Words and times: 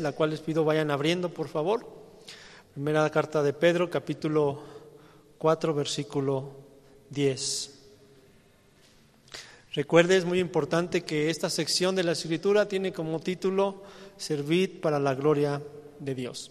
la 0.00 0.12
cual 0.12 0.30
les 0.30 0.40
pido 0.40 0.64
vayan 0.64 0.90
abriendo, 0.90 1.28
por 1.28 1.48
favor. 1.48 1.86
Primera 2.74 3.08
carta 3.10 3.42
de 3.42 3.52
Pedro, 3.52 3.90
capítulo 3.90 4.62
4, 5.38 5.74
versículo 5.74 6.52
10. 7.10 7.74
Recuerde, 9.72 10.16
es 10.16 10.24
muy 10.24 10.40
importante 10.40 11.04
que 11.04 11.30
esta 11.30 11.50
sección 11.50 11.94
de 11.94 12.04
la 12.04 12.12
escritura 12.12 12.66
tiene 12.66 12.92
como 12.92 13.20
título 13.20 13.82
Servir 14.16 14.80
para 14.80 14.98
la 14.98 15.14
gloria 15.14 15.62
de 16.00 16.14
Dios. 16.14 16.50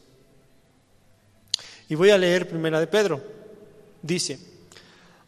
Y 1.90 1.96
voy 1.96 2.10
a 2.10 2.18
leer 2.18 2.48
Primera 2.48 2.80
de 2.80 2.88
Pedro. 2.88 3.22
Dice, 4.02 4.40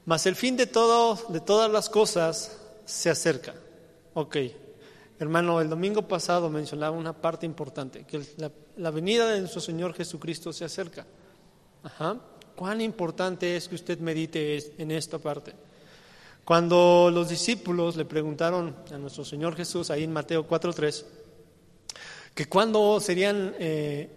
mas 0.06 0.26
el 0.26 0.36
fin 0.36 0.56
de, 0.58 0.68
todo, 0.68 1.20
de 1.30 1.40
todas 1.40 1.72
las 1.72 1.90
cosas 1.90 2.58
se 2.86 3.10
acerca. 3.10 3.54
Ok, 4.14 4.38
hermano, 5.20 5.60
el 5.60 5.70
domingo 5.70 6.08
pasado 6.08 6.50
mencionaba 6.50 6.96
una 6.98 7.14
parte 7.14 7.46
importante, 7.46 8.06
que 8.06 8.22
la, 8.78 8.92
venida 8.92 9.28
de 9.30 9.42
nuestro 9.42 9.62
Señor 9.62 9.94
Jesucristo 9.94 10.54
se 10.54 10.66
acerca. 10.66 11.06
Ajá. 11.84 12.18
¿Cuán 12.56 12.82
importante 12.82 13.56
es 13.56 13.68
que 13.68 13.76
usted 13.76 14.00
medite 14.00 14.74
en 14.82 14.92
esta 14.92 15.18
parte? 15.18 15.54
Cuando 16.46 17.12
los 17.14 17.30
discípulos 17.30 17.96
le 17.96 18.06
preguntaron 18.06 18.76
a 18.92 18.98
nuestro 18.98 19.24
Señor 19.24 19.56
Jesús, 19.56 19.92
ahí 19.92 20.04
en 20.04 20.12
Mateo 20.12 20.48
4.3, 20.48 21.06
que 22.34 22.48
cuándo 22.48 23.00
serían, 23.00 23.54
eh, 23.60 24.10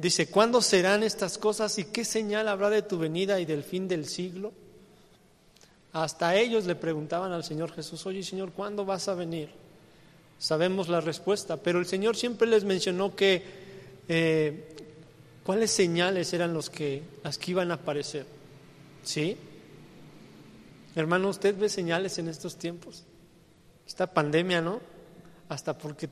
dice, 0.00 0.30
¿cuándo 0.30 0.62
serán 0.62 1.02
estas 1.02 1.36
cosas 1.36 1.78
y 1.78 1.84
qué 1.86 2.04
señal 2.04 2.48
habrá 2.48 2.70
de 2.70 2.82
tu 2.82 2.98
venida 2.98 3.40
y 3.40 3.44
del 3.44 3.64
fin 3.64 3.86
del 3.86 4.06
siglo? 4.06 4.52
Hasta 5.92 6.36
ellos 6.36 6.66
le 6.66 6.76
preguntaban 6.76 7.32
al 7.32 7.42
Señor 7.42 7.72
Jesús, 7.72 8.06
oye 8.06 8.22
Señor, 8.22 8.52
¿cuándo 8.52 8.84
vas 8.84 9.08
a 9.08 9.14
venir? 9.14 9.50
Sabemos 10.40 10.88
la 10.88 11.02
respuesta, 11.02 11.58
pero 11.58 11.78
el 11.78 11.84
Señor 11.84 12.16
siempre 12.16 12.48
les 12.48 12.64
mencionó 12.64 13.14
que 13.14 13.42
eh, 14.08 14.74
cuáles 15.44 15.70
señales 15.70 16.32
eran 16.32 16.54
los 16.54 16.70
que, 16.70 17.02
las 17.22 17.36
que 17.36 17.50
iban 17.50 17.70
a 17.70 17.74
aparecer. 17.74 18.24
¿Sí? 19.04 19.36
Hermano, 20.96 21.28
¿usted 21.28 21.54
ve 21.58 21.68
señales 21.68 22.18
en 22.18 22.28
estos 22.28 22.56
tiempos? 22.56 23.04
Esta 23.86 24.06
pandemia, 24.06 24.62
¿no? 24.62 24.80
Hasta 25.50 25.76
porque 25.76 26.08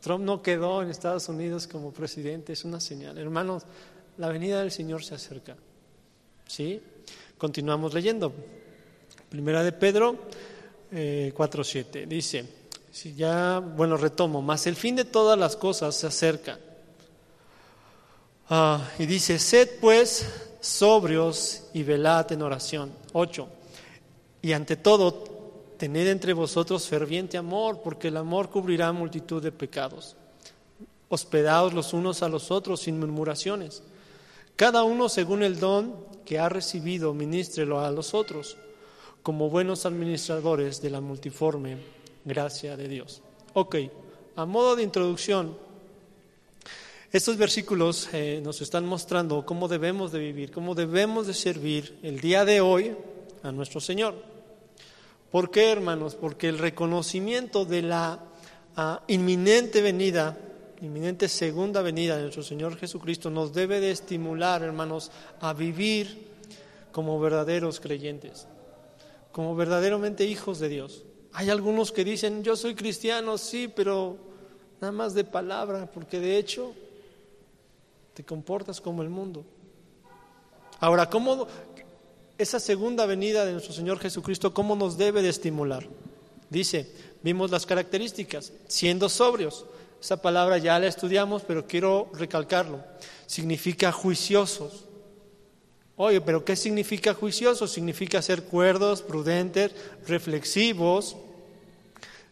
Trump 0.00 0.24
no 0.24 0.42
quedó 0.42 0.82
en 0.82 0.90
Estados 0.90 1.28
Unidos 1.28 1.68
como 1.68 1.92
presidente, 1.92 2.54
es 2.54 2.64
una 2.64 2.80
señal. 2.80 3.18
Hermanos, 3.18 3.62
la 4.18 4.30
venida 4.30 4.58
del 4.60 4.72
Señor 4.72 5.04
se 5.04 5.14
acerca. 5.14 5.56
¿Sí? 6.44 6.82
Continuamos 7.38 7.94
leyendo. 7.94 8.32
Primera 9.28 9.62
de 9.62 9.70
Pedro 9.70 10.26
eh, 10.90 11.32
4.7. 11.36 12.08
Dice, 12.08 12.59
si 12.90 13.14
ya, 13.14 13.60
bueno, 13.60 13.96
retomo, 13.96 14.42
más 14.42 14.66
el 14.66 14.76
fin 14.76 14.96
de 14.96 15.04
todas 15.04 15.38
las 15.38 15.56
cosas 15.56 15.94
se 15.94 16.06
acerca. 16.06 16.58
Ah, 18.48 18.88
y 18.98 19.06
dice, 19.06 19.38
sed 19.38 19.78
pues 19.80 20.26
sobrios 20.60 21.64
y 21.72 21.84
velad 21.84 22.32
en 22.32 22.42
oración. 22.42 22.92
8. 23.12 23.48
Y 24.42 24.52
ante 24.52 24.76
todo, 24.76 25.12
tened 25.78 26.08
entre 26.08 26.32
vosotros 26.32 26.88
ferviente 26.88 27.38
amor, 27.38 27.80
porque 27.82 28.08
el 28.08 28.16
amor 28.16 28.50
cubrirá 28.50 28.92
multitud 28.92 29.42
de 29.42 29.52
pecados. 29.52 30.16
Hospedaos 31.08 31.72
los 31.72 31.92
unos 31.92 32.22
a 32.22 32.28
los 32.28 32.50
otros 32.50 32.80
sin 32.80 32.98
murmuraciones. 32.98 33.82
Cada 34.56 34.82
uno 34.82 35.08
según 35.08 35.42
el 35.42 35.60
don 35.60 35.94
que 36.24 36.38
ha 36.38 36.48
recibido, 36.48 37.14
ministrelo 37.14 37.80
a 37.80 37.90
los 37.90 38.14
otros, 38.14 38.56
como 39.22 39.48
buenos 39.48 39.86
administradores 39.86 40.82
de 40.82 40.90
la 40.90 41.00
multiforme 41.00 41.78
gracia 42.24 42.76
de 42.76 42.88
Dios. 42.88 43.22
Ok, 43.52 43.76
a 44.36 44.46
modo 44.46 44.76
de 44.76 44.82
introducción, 44.82 45.56
estos 47.12 47.36
versículos 47.36 48.08
eh, 48.12 48.40
nos 48.44 48.60
están 48.60 48.86
mostrando 48.86 49.44
cómo 49.44 49.66
debemos 49.66 50.12
de 50.12 50.20
vivir, 50.20 50.52
cómo 50.52 50.76
debemos 50.76 51.26
de 51.26 51.34
servir 51.34 51.98
el 52.02 52.20
día 52.20 52.44
de 52.44 52.60
hoy 52.60 52.94
a 53.42 53.50
nuestro 53.50 53.80
Señor. 53.80 54.14
¿Por 55.32 55.50
qué, 55.50 55.70
hermanos? 55.72 56.14
Porque 56.14 56.48
el 56.48 56.58
reconocimiento 56.58 57.64
de 57.64 57.82
la 57.82 58.20
ah, 58.76 59.02
inminente 59.08 59.82
venida, 59.82 60.38
inminente 60.80 61.28
segunda 61.28 61.82
venida 61.82 62.16
de 62.16 62.22
nuestro 62.22 62.44
Señor 62.44 62.76
Jesucristo 62.76 63.28
nos 63.28 63.52
debe 63.52 63.80
de 63.80 63.90
estimular, 63.90 64.62
hermanos, 64.62 65.10
a 65.40 65.52
vivir 65.52 66.28
como 66.92 67.18
verdaderos 67.18 67.80
creyentes, 67.80 68.46
como 69.32 69.56
verdaderamente 69.56 70.26
hijos 70.26 70.60
de 70.60 70.68
Dios. 70.68 71.04
Hay 71.32 71.50
algunos 71.50 71.92
que 71.92 72.04
dicen, 72.04 72.42
yo 72.42 72.56
soy 72.56 72.74
cristiano, 72.74 73.38
sí, 73.38 73.68
pero 73.68 74.16
nada 74.80 74.92
más 74.92 75.14
de 75.14 75.24
palabra, 75.24 75.88
porque 75.92 76.18
de 76.18 76.38
hecho 76.38 76.72
te 78.14 78.24
comportas 78.24 78.80
como 78.80 79.02
el 79.02 79.08
mundo. 79.08 79.44
Ahora, 80.80 81.08
¿cómo, 81.08 81.46
esa 82.38 82.58
segunda 82.58 83.06
venida 83.06 83.44
de 83.44 83.52
nuestro 83.52 83.72
Señor 83.72 83.98
Jesucristo, 83.98 84.52
¿cómo 84.54 84.74
nos 84.74 84.96
debe 84.96 85.22
de 85.22 85.28
estimular? 85.28 85.86
Dice, 86.48 86.90
vimos 87.22 87.50
las 87.50 87.66
características, 87.66 88.52
siendo 88.66 89.08
sobrios. 89.08 89.66
Esa 90.00 90.22
palabra 90.22 90.58
ya 90.58 90.78
la 90.78 90.86
estudiamos, 90.86 91.42
pero 91.42 91.66
quiero 91.66 92.10
recalcarlo. 92.14 92.82
Significa 93.26 93.92
juiciosos. 93.92 94.86
Oye, 96.02 96.22
pero 96.22 96.42
¿qué 96.42 96.56
significa 96.56 97.12
juiciosos? 97.12 97.70
Significa 97.70 98.22
ser 98.22 98.44
cuerdos, 98.44 99.02
prudentes, 99.02 99.72
reflexivos, 100.06 101.14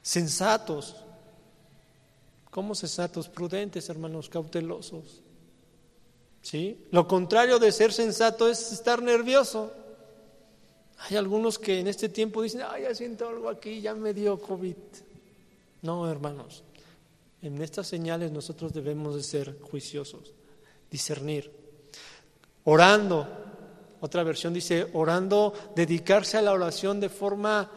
sensatos. 0.01 0.97
¿Cómo 2.51 2.75
sensatos? 2.75 3.29
Prudentes, 3.29 3.91
hermanos, 3.91 4.31
cautelosos. 4.31 5.21
¿Sí? 6.41 6.87
Lo 6.93 7.07
contrario 7.07 7.59
de 7.59 7.71
ser 7.71 7.93
sensato 7.93 8.49
es 8.49 8.73
estar 8.73 9.03
nervioso. 9.03 9.71
Hay 11.01 11.19
algunos 11.19 11.59
que 11.59 11.79
en 11.79 11.89
este 11.89 12.09
tiempo 12.09 12.41
dicen, 12.41 12.63
ay, 12.67 12.85
ya 12.85 12.95
siento 12.95 13.29
algo 13.29 13.51
aquí, 13.51 13.83
ya 13.83 13.95
me 13.95 14.15
dio 14.15 14.41
COVID. 14.41 14.77
No, 15.83 16.11
hermanos, 16.11 16.65
en 17.43 17.61
estas 17.61 17.87
señales 17.87 18.33
nosotros 18.33 18.73
debemos 18.73 19.15
de 19.15 19.23
ser 19.23 19.61
juiciosos, 19.61 20.33
discernir. 20.91 21.53
Orando, 22.65 23.48
otra 24.01 24.23
versión 24.23 24.53
dice, 24.53 24.89
orando, 24.93 25.53
dedicarse 25.75 26.37
a 26.37 26.43
la 26.43 26.53
oración 26.53 27.01
de 27.01 27.09
forma 27.09 27.71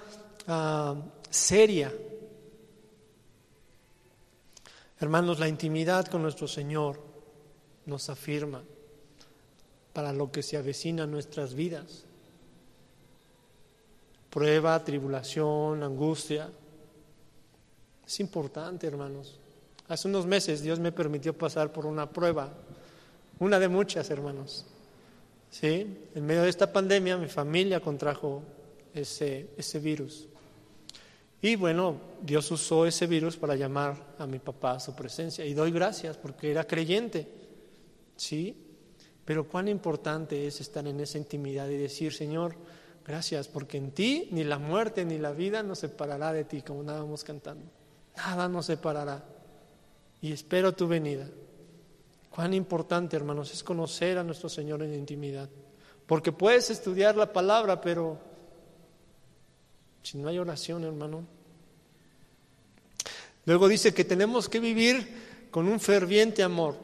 ah, 0.47 0.95
seria. 1.29 1.91
Hermanos, 4.99 5.39
la 5.39 5.47
intimidad 5.47 6.05
con 6.07 6.21
nuestro 6.21 6.47
Señor 6.47 7.01
nos 7.85 8.09
afirma 8.09 8.63
para 9.93 10.13
lo 10.13 10.31
que 10.31 10.43
se 10.43 10.57
avecina 10.57 11.03
en 11.03 11.11
nuestras 11.11 11.53
vidas 11.53 12.05
prueba, 14.31 14.83
tribulación, 14.83 15.83
angustia. 15.83 16.49
Es 18.07 18.19
importante, 18.19 18.87
hermanos. 18.87 19.37
Hace 19.87 20.07
unos 20.07 20.25
meses 20.25 20.61
Dios 20.61 20.79
me 20.79 20.91
permitió 20.91 21.37
pasar 21.37 21.71
por 21.71 21.85
una 21.85 22.09
prueba, 22.09 22.49
una 23.39 23.59
de 23.59 23.67
muchas, 23.67 24.09
hermanos. 24.09 24.65
¿Sí? 25.51 26.07
En 26.15 26.25
medio 26.25 26.41
de 26.41 26.49
esta 26.49 26.73
pandemia 26.73 27.17
mi 27.17 27.27
familia 27.27 27.79
contrajo 27.79 28.41
ese, 28.93 29.51
ese 29.55 29.77
virus. 29.77 30.27
Y 31.43 31.55
bueno, 31.55 31.97
Dios 32.23 32.49
usó 32.49 32.87
ese 32.87 33.05
virus 33.05 33.37
para 33.37 33.55
llamar 33.55 34.15
a 34.17 34.25
mi 34.25 34.39
papá 34.39 34.73
a 34.73 34.79
su 34.79 34.95
presencia. 34.95 35.45
Y 35.45 35.53
doy 35.53 35.71
gracias 35.71 36.17
porque 36.17 36.49
era 36.49 36.65
creyente. 36.65 37.27
¿Sí? 38.15 38.57
Pero 39.25 39.47
cuán 39.47 39.67
importante 39.67 40.47
es 40.47 40.59
estar 40.61 40.87
en 40.87 40.99
esa 40.99 41.19
intimidad 41.19 41.69
y 41.69 41.77
decir, 41.77 42.11
Señor, 42.11 42.55
Gracias, 43.05 43.47
porque 43.47 43.77
en 43.77 43.91
ti 43.91 44.29
ni 44.31 44.43
la 44.43 44.59
muerte 44.59 45.05
ni 45.05 45.17
la 45.17 45.31
vida 45.31 45.63
nos 45.63 45.79
separará 45.79 46.33
de 46.33 46.43
ti, 46.43 46.61
como 46.61 46.81
estábamos 46.81 47.23
cantando. 47.23 47.65
Nada 48.15 48.47
nos 48.47 48.67
separará. 48.67 49.23
Y 50.21 50.31
espero 50.31 50.73
tu 50.73 50.87
venida. 50.87 51.27
Cuán 52.31 52.53
importante, 52.53 53.17
hermanos, 53.17 53.51
es 53.53 53.61
conocer 53.61 54.17
a 54.17 54.23
nuestro 54.23 54.47
Señor 54.47 54.81
en 54.81 54.93
intimidad. 54.93 55.49
Porque 56.07 56.31
puedes 56.31 56.69
estudiar 56.69 57.17
la 57.17 57.31
palabra, 57.31 57.81
pero 57.81 58.17
si 60.01 60.17
no 60.17 60.29
hay 60.29 60.39
oración, 60.39 60.83
hermano. 60.85 61.25
Luego 63.45 63.67
dice 63.67 63.93
que 63.93 64.05
tenemos 64.05 64.47
que 64.47 64.61
vivir 64.61 65.47
con 65.51 65.67
un 65.67 65.79
ferviente 65.79 66.41
amor, 66.41 66.75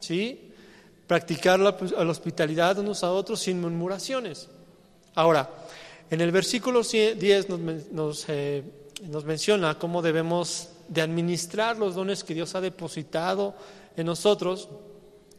¿sí? 0.00 0.52
Practicar 1.06 1.60
la, 1.60 1.70
hospitalidad 1.70 2.78
unos 2.78 3.04
a 3.04 3.12
otros 3.12 3.40
sin 3.40 3.60
murmuraciones. 3.60 4.48
Ahora, 5.14 5.48
en 6.10 6.20
el 6.20 6.32
versículo 6.32 6.82
10 6.82 7.48
nos, 7.92 8.24
eh, 8.28 8.64
nos, 9.08 9.24
menciona 9.24 9.78
cómo 9.78 10.02
debemos 10.02 10.70
de 10.88 11.02
administrar 11.02 11.76
los 11.76 11.94
dones 11.94 12.24
que 12.24 12.34
Dios 12.34 12.54
ha 12.56 12.60
depositado 12.60 13.54
en 13.96 14.06
nosotros 14.06 14.68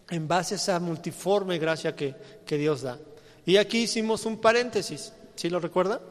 en 0.09 0.27
base 0.27 0.55
a 0.55 0.57
esa 0.57 0.79
multiforme 0.79 1.57
gracia 1.57 1.95
que, 1.95 2.15
Dios 2.45 2.81
da. 2.81 2.99
Y 3.45 3.57
aquí 3.57 3.83
hicimos 3.83 4.25
un 4.25 4.37
paréntesis, 4.37 5.13
¿sí 5.35 5.49
lo 5.49 5.59
recuerda? 5.59 6.01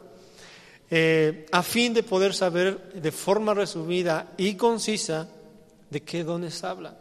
Eh, 0.89 1.45
a 1.51 1.61
fin 1.61 1.93
de 1.93 2.03
poder 2.03 2.33
saber 2.33 2.93
de 2.93 3.11
forma 3.11 3.53
resumida 3.53 4.33
y 4.37 4.55
concisa 4.55 5.29
de 5.89 6.01
qué 6.01 6.23
dones 6.23 6.63
habla. 6.63 6.97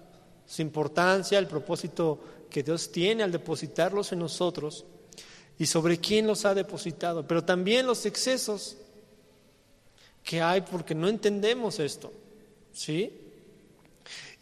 su 0.47 0.63
importancia, 0.63 1.39
el 1.39 1.47
propósito 1.47 2.21
que 2.51 2.63
Dios 2.63 2.93
tiene 2.93 3.23
al 3.23 3.33
depositarlos 3.33 4.13
en 4.13 4.19
nosotros 4.19 4.85
y 5.59 5.67
sobre 5.67 5.99
quién 5.99 6.27
los 6.27 6.45
ha 6.45 6.55
depositado, 6.55 7.27
pero 7.27 7.45
también 7.45 7.87
los 7.87 8.05
excesos 8.05 8.77
que 10.23 10.43
hay 10.43 10.61
porque 10.63 10.95
no 10.95 11.09
entendemos 11.09 11.79
esto, 11.79 12.13
¿sí? 12.73 13.20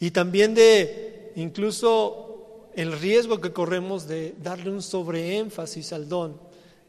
Y 0.01 0.11
también 0.11 0.55
de 0.55 1.33
incluso 1.37 2.71
el 2.75 2.93
riesgo 2.93 3.41
que 3.41 3.53
corremos 3.53 4.07
de 4.07 4.35
darle 4.43 4.71
un 4.71 4.83
sobreénfasis 4.83 5.93
al 5.93 6.09
don 6.09 6.41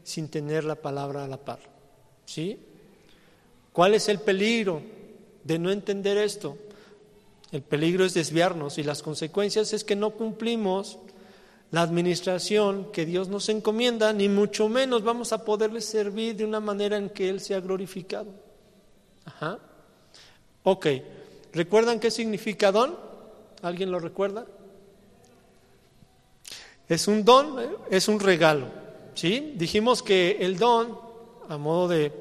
sin 0.02 0.28
tener 0.28 0.64
la 0.64 0.76
palabra 0.76 1.24
a 1.24 1.28
la 1.28 1.36
par, 1.36 1.60
¿sí? 2.24 2.58
¿Cuál 3.72 3.94
es 3.94 4.08
el 4.08 4.20
peligro 4.20 4.82
de 5.44 5.58
no 5.58 5.70
entender 5.70 6.16
esto? 6.16 6.56
El 7.52 7.62
peligro 7.62 8.04
es 8.04 8.14
desviarnos 8.14 8.78
y 8.78 8.82
las 8.82 9.02
consecuencias 9.02 9.72
es 9.72 9.84
que 9.84 9.96
no 9.96 10.10
cumplimos 10.10 10.98
la 11.70 11.82
administración 11.82 12.90
que 12.92 13.06
Dios 13.06 13.28
nos 13.28 13.48
encomienda, 13.48 14.12
ni 14.12 14.28
mucho 14.28 14.68
menos 14.68 15.02
vamos 15.02 15.32
a 15.32 15.44
poderle 15.44 15.80
servir 15.80 16.36
de 16.36 16.44
una 16.44 16.60
manera 16.60 16.96
en 16.96 17.10
que 17.10 17.28
Él 17.28 17.40
sea 17.40 17.60
glorificado. 17.60 18.32
Ajá. 19.24 19.58
Ok, 20.64 20.86
¿recuerdan 21.52 22.00
qué 22.00 22.10
significa 22.10 22.72
don? 22.72 22.96
¿Alguien 23.62 23.90
lo 23.90 23.98
recuerda? 23.98 24.46
Es 26.88 27.06
un 27.08 27.24
don, 27.24 27.60
¿eh? 27.60 27.68
es 27.90 28.08
un 28.08 28.18
regalo. 28.20 28.66
¿sí? 29.14 29.54
Dijimos 29.56 30.02
que 30.02 30.38
el 30.40 30.58
don, 30.58 30.98
a 31.48 31.56
modo 31.56 31.88
de, 31.88 32.12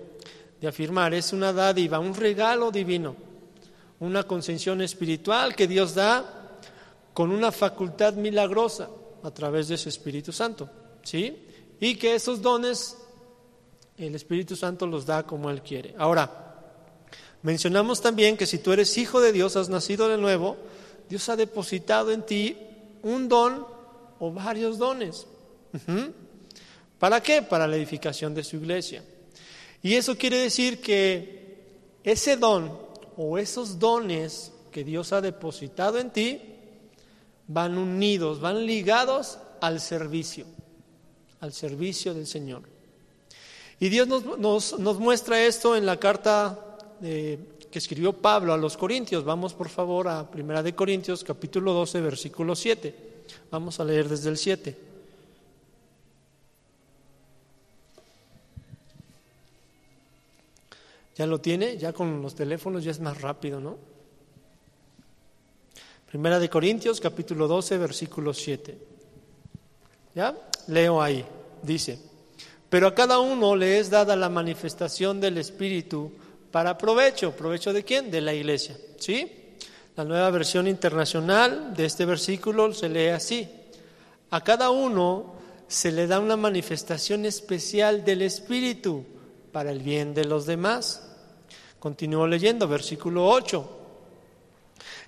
de 0.59 0.67
afirmar, 0.67 1.13
es 1.13 1.33
una 1.33 1.53
dádiva, 1.53 1.99
un 1.99 2.13
regalo 2.13 2.71
divino, 2.71 3.15
una 3.99 4.23
concesión 4.23 4.81
espiritual 4.81 5.55
que 5.55 5.67
Dios 5.67 5.95
da 5.95 6.59
con 7.13 7.31
una 7.31 7.51
facultad 7.51 8.13
milagrosa 8.13 8.89
a 9.23 9.31
través 9.31 9.67
de 9.67 9.77
su 9.77 9.89
Espíritu 9.89 10.31
Santo, 10.31 10.69
¿sí? 11.03 11.45
Y 11.79 11.95
que 11.95 12.15
esos 12.15 12.41
dones 12.41 12.97
el 13.97 14.15
Espíritu 14.15 14.55
Santo 14.55 14.87
los 14.87 15.05
da 15.05 15.23
como 15.23 15.49
Él 15.49 15.61
quiere. 15.61 15.93
Ahora, 15.97 16.48
mencionamos 17.41 18.01
también 18.01 18.37
que 18.37 18.45
si 18.45 18.57
tú 18.57 18.71
eres 18.71 18.97
hijo 18.97 19.21
de 19.21 19.31
Dios, 19.31 19.55
has 19.55 19.69
nacido 19.69 20.07
de 20.07 20.17
nuevo, 20.17 20.57
Dios 21.09 21.27
ha 21.29 21.35
depositado 21.35 22.11
en 22.11 22.23
ti 22.23 22.57
un 23.03 23.27
don 23.27 23.65
o 24.19 24.31
varios 24.31 24.77
dones. 24.77 25.25
¿Para 26.99 27.21
qué? 27.21 27.41
Para 27.41 27.67
la 27.67 27.75
edificación 27.75 28.33
de 28.33 28.43
su 28.43 28.57
iglesia. 28.57 29.03
Y 29.81 29.95
eso 29.95 30.17
quiere 30.17 30.37
decir 30.37 30.81
que 30.81 31.39
ese 32.03 32.37
don 32.37 32.77
o 33.17 33.37
esos 33.37 33.79
dones 33.79 34.51
que 34.71 34.83
Dios 34.83 35.13
ha 35.13 35.21
depositado 35.21 35.97
en 35.97 36.11
ti 36.11 36.41
van 37.47 37.77
unidos, 37.77 38.39
van 38.39 38.65
ligados 38.65 39.39
al 39.61 39.79
servicio, 39.79 40.45
al 41.39 41.53
servicio 41.53 42.13
del 42.13 42.27
Señor. 42.27 42.63
Y 43.79 43.89
Dios 43.89 44.07
nos, 44.07 44.77
nos, 44.79 44.99
muestra 44.99 45.41
esto 45.41 45.75
en 45.75 45.85
la 45.85 45.97
carta 45.97 46.68
que 47.01 47.39
escribió 47.71 48.13
Pablo 48.13 48.53
a 48.53 48.57
los 48.57 48.77
Corintios. 48.77 49.23
Vamos 49.23 49.53
por 49.53 49.69
favor 49.69 50.07
a 50.07 50.29
Primera 50.29 50.63
de 50.63 50.75
Corintios 50.75 51.23
capítulo 51.23 51.73
12 51.73 52.01
versículo 52.01 52.55
7. 52.55 52.95
Vamos 53.51 53.79
a 53.79 53.85
leer 53.85 54.09
desde 54.09 54.29
el 54.29 54.37
7. 54.37 54.89
¿Ya 61.15 61.25
lo 61.25 61.41
tiene? 61.41 61.77
Ya 61.77 61.91
con 61.91 62.21
los 62.21 62.33
teléfonos 62.33 62.83
ya 62.83 62.91
es 62.91 63.01
más 63.01 63.19
rápido, 63.19 63.59
¿no? 63.59 63.77
Primera 66.09 66.39
de 66.39 66.49
Corintios, 66.49 67.01
capítulo 67.01 67.47
12, 67.47 67.77
versículo 67.77 68.33
7. 68.33 68.77
¿Ya? 70.15 70.35
Leo 70.67 71.01
ahí. 71.01 71.25
Dice, 71.61 71.99
pero 72.69 72.87
a 72.87 72.95
cada 72.95 73.19
uno 73.19 73.55
le 73.55 73.79
es 73.79 73.89
dada 73.89 74.15
la 74.15 74.29
manifestación 74.29 75.19
del 75.19 75.37
Espíritu 75.37 76.11
para 76.51 76.77
provecho. 76.77 77.31
¿Provecho 77.31 77.73
de 77.73 77.83
quién? 77.83 78.11
De 78.11 78.21
la 78.21 78.33
iglesia. 78.33 78.77
¿Sí? 78.97 79.55
La 79.95 80.03
nueva 80.03 80.29
versión 80.29 80.67
internacional 80.67 81.73
de 81.75 81.85
este 81.85 82.05
versículo 82.05 82.73
se 82.73 82.89
lee 82.89 83.07
así. 83.07 83.49
A 84.31 84.43
cada 84.43 84.69
uno 84.69 85.33
se 85.67 85.91
le 85.91 86.07
da 86.07 86.19
una 86.19 86.37
manifestación 86.37 87.25
especial 87.25 88.03
del 88.05 88.21
Espíritu 88.21 89.05
para 89.51 89.71
el 89.71 89.79
bien 89.79 90.13
de 90.13 90.25
los 90.25 90.45
demás. 90.45 91.07
Continúo 91.79 92.27
leyendo, 92.27 92.67
versículo 92.67 93.27
8 93.27 93.79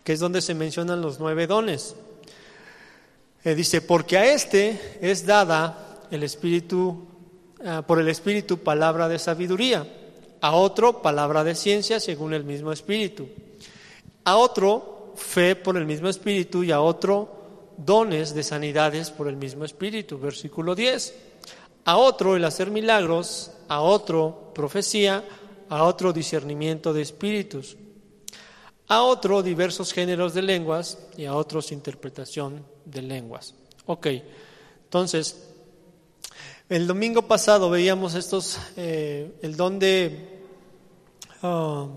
que 0.03 0.13
es 0.13 0.19
donde 0.19 0.41
se 0.41 0.53
mencionan 0.53 1.01
los 1.01 1.19
nueve 1.19 1.47
dones. 1.47 1.95
Eh, 3.43 3.55
dice, 3.55 3.81
porque 3.81 4.17
a 4.17 4.33
este 4.33 4.97
es 5.01 5.25
dada 5.25 5.99
el 6.11 6.23
Espíritu, 6.23 7.07
ah, 7.65 7.83
por 7.85 7.99
el 7.99 8.09
Espíritu 8.09 8.59
palabra 8.59 9.07
de 9.07 9.19
sabiduría, 9.19 9.87
a 10.41 10.55
otro 10.55 11.01
palabra 11.01 11.43
de 11.43 11.55
ciencia 11.55 11.99
según 11.99 12.33
el 12.33 12.43
mismo 12.43 12.71
Espíritu, 12.71 13.29
a 14.23 14.37
otro 14.37 15.13
fe 15.15 15.55
por 15.55 15.77
el 15.77 15.85
mismo 15.85 16.09
Espíritu 16.09 16.63
y 16.63 16.71
a 16.71 16.81
otro 16.81 17.29
dones 17.77 18.33
de 18.33 18.43
sanidades 18.43 19.09
por 19.09 19.27
el 19.27 19.37
mismo 19.37 19.63
Espíritu. 19.65 20.19
Versículo 20.19 20.75
10. 20.75 21.15
A 21.85 21.97
otro 21.97 22.35
el 22.35 22.45
hacer 22.45 22.69
milagros, 22.69 23.51
a 23.67 23.81
otro 23.81 24.51
profecía, 24.53 25.23
a 25.69 25.83
otro 25.83 26.11
discernimiento 26.13 26.93
de 26.93 27.01
espíritus 27.01 27.77
a 28.91 29.03
otro 29.03 29.41
diversos 29.41 29.93
géneros 29.93 30.33
de 30.33 30.41
lenguas 30.41 30.97
y 31.15 31.23
a 31.23 31.33
otros 31.33 31.71
interpretación 31.71 32.65
de 32.83 33.01
lenguas. 33.01 33.55
Ok, 33.85 34.07
entonces, 34.83 35.47
el 36.67 36.87
domingo 36.87 37.21
pasado 37.21 37.69
veíamos 37.69 38.15
estos, 38.15 38.59
eh, 38.75 39.31
el 39.43 39.55
don 39.55 39.79
de 39.79 40.30
ah, 41.41 41.87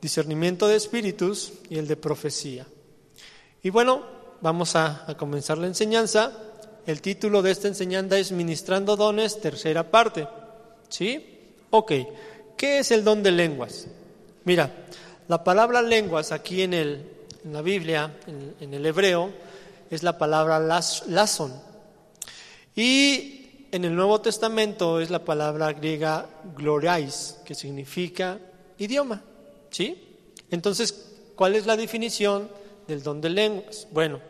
discernimiento 0.00 0.68
de 0.68 0.76
espíritus 0.76 1.52
y 1.70 1.78
el 1.78 1.86
de 1.86 1.96
profecía. 1.96 2.66
Y 3.62 3.70
bueno, 3.70 4.02
vamos 4.40 4.76
a, 4.76 5.06
comenzar 5.18 5.58
la 5.58 5.66
enseñanza. 5.66 6.32
El 6.86 7.02
título 7.02 7.42
de 7.42 7.50
esta 7.50 7.68
enseñanza 7.68 8.18
es 8.18 8.32
Ministrando 8.32 8.96
Dones, 8.96 9.40
tercera 9.40 9.90
parte. 9.90 10.26
¿Sí? 10.88 11.54
Ok, 11.70 11.92
¿qué 12.56 12.78
es 12.78 12.90
el 12.90 13.04
don 13.04 13.22
de 13.22 13.30
lenguas? 13.30 13.88
Mira, 14.44 14.86
la 15.26 15.44
palabra 15.44 15.82
lenguas 15.82 16.32
aquí 16.32 16.62
en, 16.62 16.72
el, 16.72 17.04
en 17.44 17.52
la 17.52 17.60
Biblia, 17.60 18.16
en, 18.60 18.72
el 18.72 18.86
hebreo, 18.86 19.30
es 19.90 20.02
la 20.02 20.16
palabra 20.16 20.58
lason. 20.58 21.52
Y 22.74 23.37
en 23.70 23.84
el 23.84 23.94
Nuevo 23.94 24.20
Testamento 24.20 25.00
es 25.00 25.10
la 25.10 25.24
palabra 25.24 25.72
griega 25.72 26.26
gloriais, 26.56 27.38
que 27.44 27.54
significa 27.54 28.38
idioma. 28.78 29.22
¿Sí? 29.70 30.16
Entonces, 30.50 31.12
¿cuál 31.36 31.54
es 31.54 31.66
la 31.66 31.76
definición 31.76 32.48
del 32.86 33.02
don 33.02 33.20
de 33.20 33.30
lenguas? 33.30 33.86
Bueno, 33.90 34.20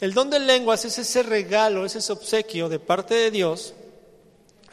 el 0.00 0.12
don 0.14 0.30
de 0.30 0.40
lenguas 0.40 0.84
es 0.84 0.98
ese 0.98 1.22
regalo, 1.22 1.84
es 1.84 1.94
ese 1.94 2.12
obsequio 2.12 2.68
de 2.68 2.78
parte 2.78 3.14
de 3.14 3.30
Dios, 3.30 3.74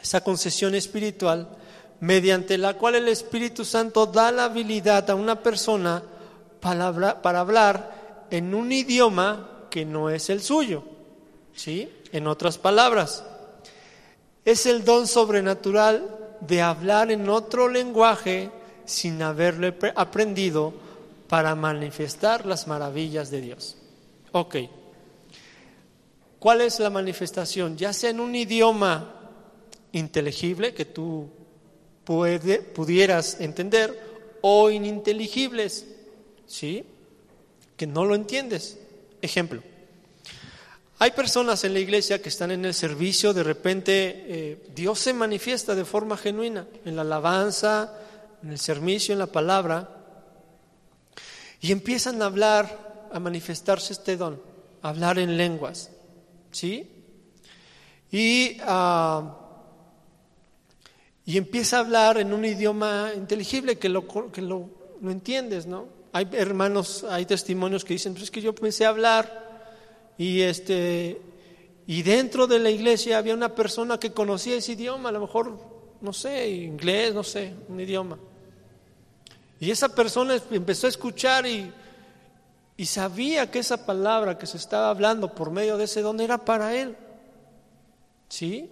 esa 0.02 0.22
concesión 0.22 0.74
espiritual 0.74 1.48
mediante 2.00 2.58
la 2.58 2.74
cual 2.74 2.94
el 2.94 3.08
Espíritu 3.08 3.64
Santo 3.64 4.06
da 4.06 4.30
la 4.30 4.44
habilidad 4.44 5.10
a 5.10 5.14
una 5.14 5.42
persona 5.42 6.02
para 6.60 7.40
hablar 7.40 8.26
en 8.30 8.54
un 8.54 8.70
idioma 8.72 9.66
que 9.70 9.84
no 9.84 10.10
es 10.10 10.30
el 10.30 10.42
suyo. 10.42 10.84
¿Sí? 11.54 11.92
En 12.12 12.26
otras 12.26 12.56
palabras, 12.56 13.24
es 14.50 14.64
el 14.64 14.82
don 14.82 15.06
sobrenatural 15.06 16.36
de 16.40 16.62
hablar 16.62 17.10
en 17.10 17.28
otro 17.28 17.68
lenguaje 17.68 18.50
sin 18.86 19.20
haberlo 19.20 19.74
aprendido 19.94 20.72
para 21.28 21.54
manifestar 21.54 22.46
las 22.46 22.66
maravillas 22.66 23.30
de 23.30 23.42
Dios. 23.42 23.76
Ok. 24.32 24.56
¿Cuál 26.38 26.62
es 26.62 26.80
la 26.80 26.88
manifestación? 26.88 27.76
Ya 27.76 27.92
sea 27.92 28.08
en 28.08 28.20
un 28.20 28.34
idioma 28.34 29.14
inteligible 29.92 30.72
que 30.72 30.86
tú 30.86 31.28
pudieras 32.04 33.42
entender 33.42 34.38
o 34.40 34.70
ininteligibles, 34.70 35.86
¿sí? 36.46 36.86
Que 37.76 37.86
no 37.86 38.06
lo 38.06 38.14
entiendes. 38.14 38.78
Ejemplo, 39.20 39.62
hay 40.98 41.10
personas 41.12 41.64
en 41.64 41.74
la 41.74 41.78
iglesia 41.78 42.20
que 42.20 42.28
están 42.28 42.50
en 42.50 42.64
el 42.64 42.74
servicio, 42.74 43.32
de 43.32 43.42
repente 43.42 44.24
eh, 44.28 44.66
Dios 44.74 44.98
se 44.98 45.12
manifiesta 45.12 45.74
de 45.74 45.84
forma 45.84 46.16
genuina 46.16 46.66
en 46.84 46.96
la 46.96 47.02
alabanza, 47.02 47.94
en 48.42 48.50
el 48.50 48.58
servicio, 48.58 49.12
en 49.12 49.18
la 49.18 49.26
palabra, 49.26 49.88
y 51.60 51.72
empiezan 51.72 52.20
a 52.22 52.26
hablar, 52.26 53.08
a 53.12 53.20
manifestarse 53.20 53.92
este 53.92 54.16
don, 54.16 54.40
a 54.82 54.88
hablar 54.88 55.18
en 55.18 55.36
lenguas, 55.36 55.90
¿sí? 56.50 56.90
Y 58.10 58.60
uh, 58.62 59.48
y 61.28 61.36
empieza 61.36 61.76
a 61.76 61.80
hablar 61.80 62.16
en 62.16 62.32
un 62.32 62.42
idioma 62.46 63.12
inteligible 63.14 63.76
que 63.76 63.90
lo, 63.90 64.08
que 64.32 64.40
lo, 64.40 64.70
entiendes, 65.02 65.66
¿no? 65.66 65.86
hay 66.10 66.26
hermanos, 66.32 67.04
hay 67.04 67.26
testimonios 67.26 67.84
que 67.84 67.92
dicen, 67.92 68.14
pues 68.14 68.22
es 68.22 68.30
que 68.30 68.40
yo 68.40 68.48
empecé 68.48 68.86
a 68.86 68.88
hablar 68.88 69.47
y 70.18 70.42
este 70.42 71.22
y 71.86 72.02
dentro 72.02 72.46
de 72.46 72.58
la 72.58 72.68
iglesia 72.68 73.16
había 73.16 73.32
una 73.32 73.54
persona 73.54 73.98
que 73.98 74.12
conocía 74.12 74.56
ese 74.56 74.72
idioma, 74.72 75.08
a 75.08 75.12
lo 75.12 75.22
mejor, 75.22 75.58
no 76.02 76.12
sé, 76.12 76.50
inglés, 76.50 77.14
no 77.14 77.24
sé, 77.24 77.54
un 77.66 77.80
idioma. 77.80 78.18
Y 79.58 79.70
esa 79.70 79.88
persona 79.88 80.38
empezó 80.50 80.86
a 80.86 80.90
escuchar 80.90 81.46
y, 81.46 81.72
y 82.76 82.84
sabía 82.84 83.50
que 83.50 83.60
esa 83.60 83.86
palabra 83.86 84.36
que 84.36 84.46
se 84.46 84.58
estaba 84.58 84.90
hablando 84.90 85.34
por 85.34 85.50
medio 85.50 85.78
de 85.78 85.84
ese 85.84 86.02
don 86.02 86.20
era 86.20 86.36
para 86.36 86.74
él. 86.74 86.94
¿Sí? 88.28 88.68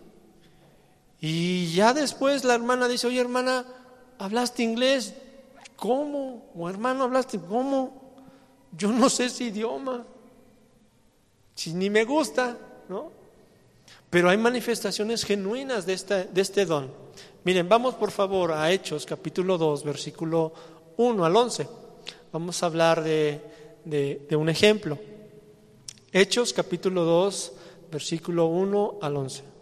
Y 1.18 1.72
ya 1.72 1.94
después 1.94 2.44
la 2.44 2.54
hermana 2.54 2.86
dice, 2.86 3.06
oye 3.06 3.20
hermana, 3.20 3.64
¿hablaste 4.18 4.62
inglés? 4.62 5.14
¿Cómo? 5.76 6.50
O 6.54 6.68
hermano, 6.68 7.04
¿hablaste 7.04 7.40
cómo? 7.40 8.12
Yo 8.72 8.92
no 8.92 9.08
sé 9.08 9.24
ese 9.24 9.44
idioma. 9.44 10.04
Si 11.56 11.74
ni 11.74 11.90
me 11.90 12.04
gusta. 12.04 12.56
¿no? 12.88 13.10
Pero 14.10 14.30
hay 14.30 14.36
manifestaciones 14.36 15.24
genuinas 15.24 15.86
de, 15.86 15.96
de 16.32 16.40
este 16.40 16.64
don. 16.64 16.90
Miren, 17.44 17.68
vamos 17.68 17.94
por 17.94 18.10
favor 18.10 18.52
a 18.52 18.70
Hechos 18.70 19.06
capítulo 19.06 19.58
2, 19.58 19.84
versículo 19.84 20.52
1 20.96 21.24
al 21.24 21.36
11. 21.36 21.68
Vamos 22.32 22.62
a 22.62 22.66
hablar 22.66 23.02
de, 23.02 23.40
de 23.84 24.36
un 24.36 24.48
ejemplo. 24.48 24.98
Hechos 26.12 26.52
capítulo 26.52 27.04
2, 27.04 27.52
versículo 27.90 28.46
1 28.46 28.98
al 29.02 29.16
11. 29.16 29.55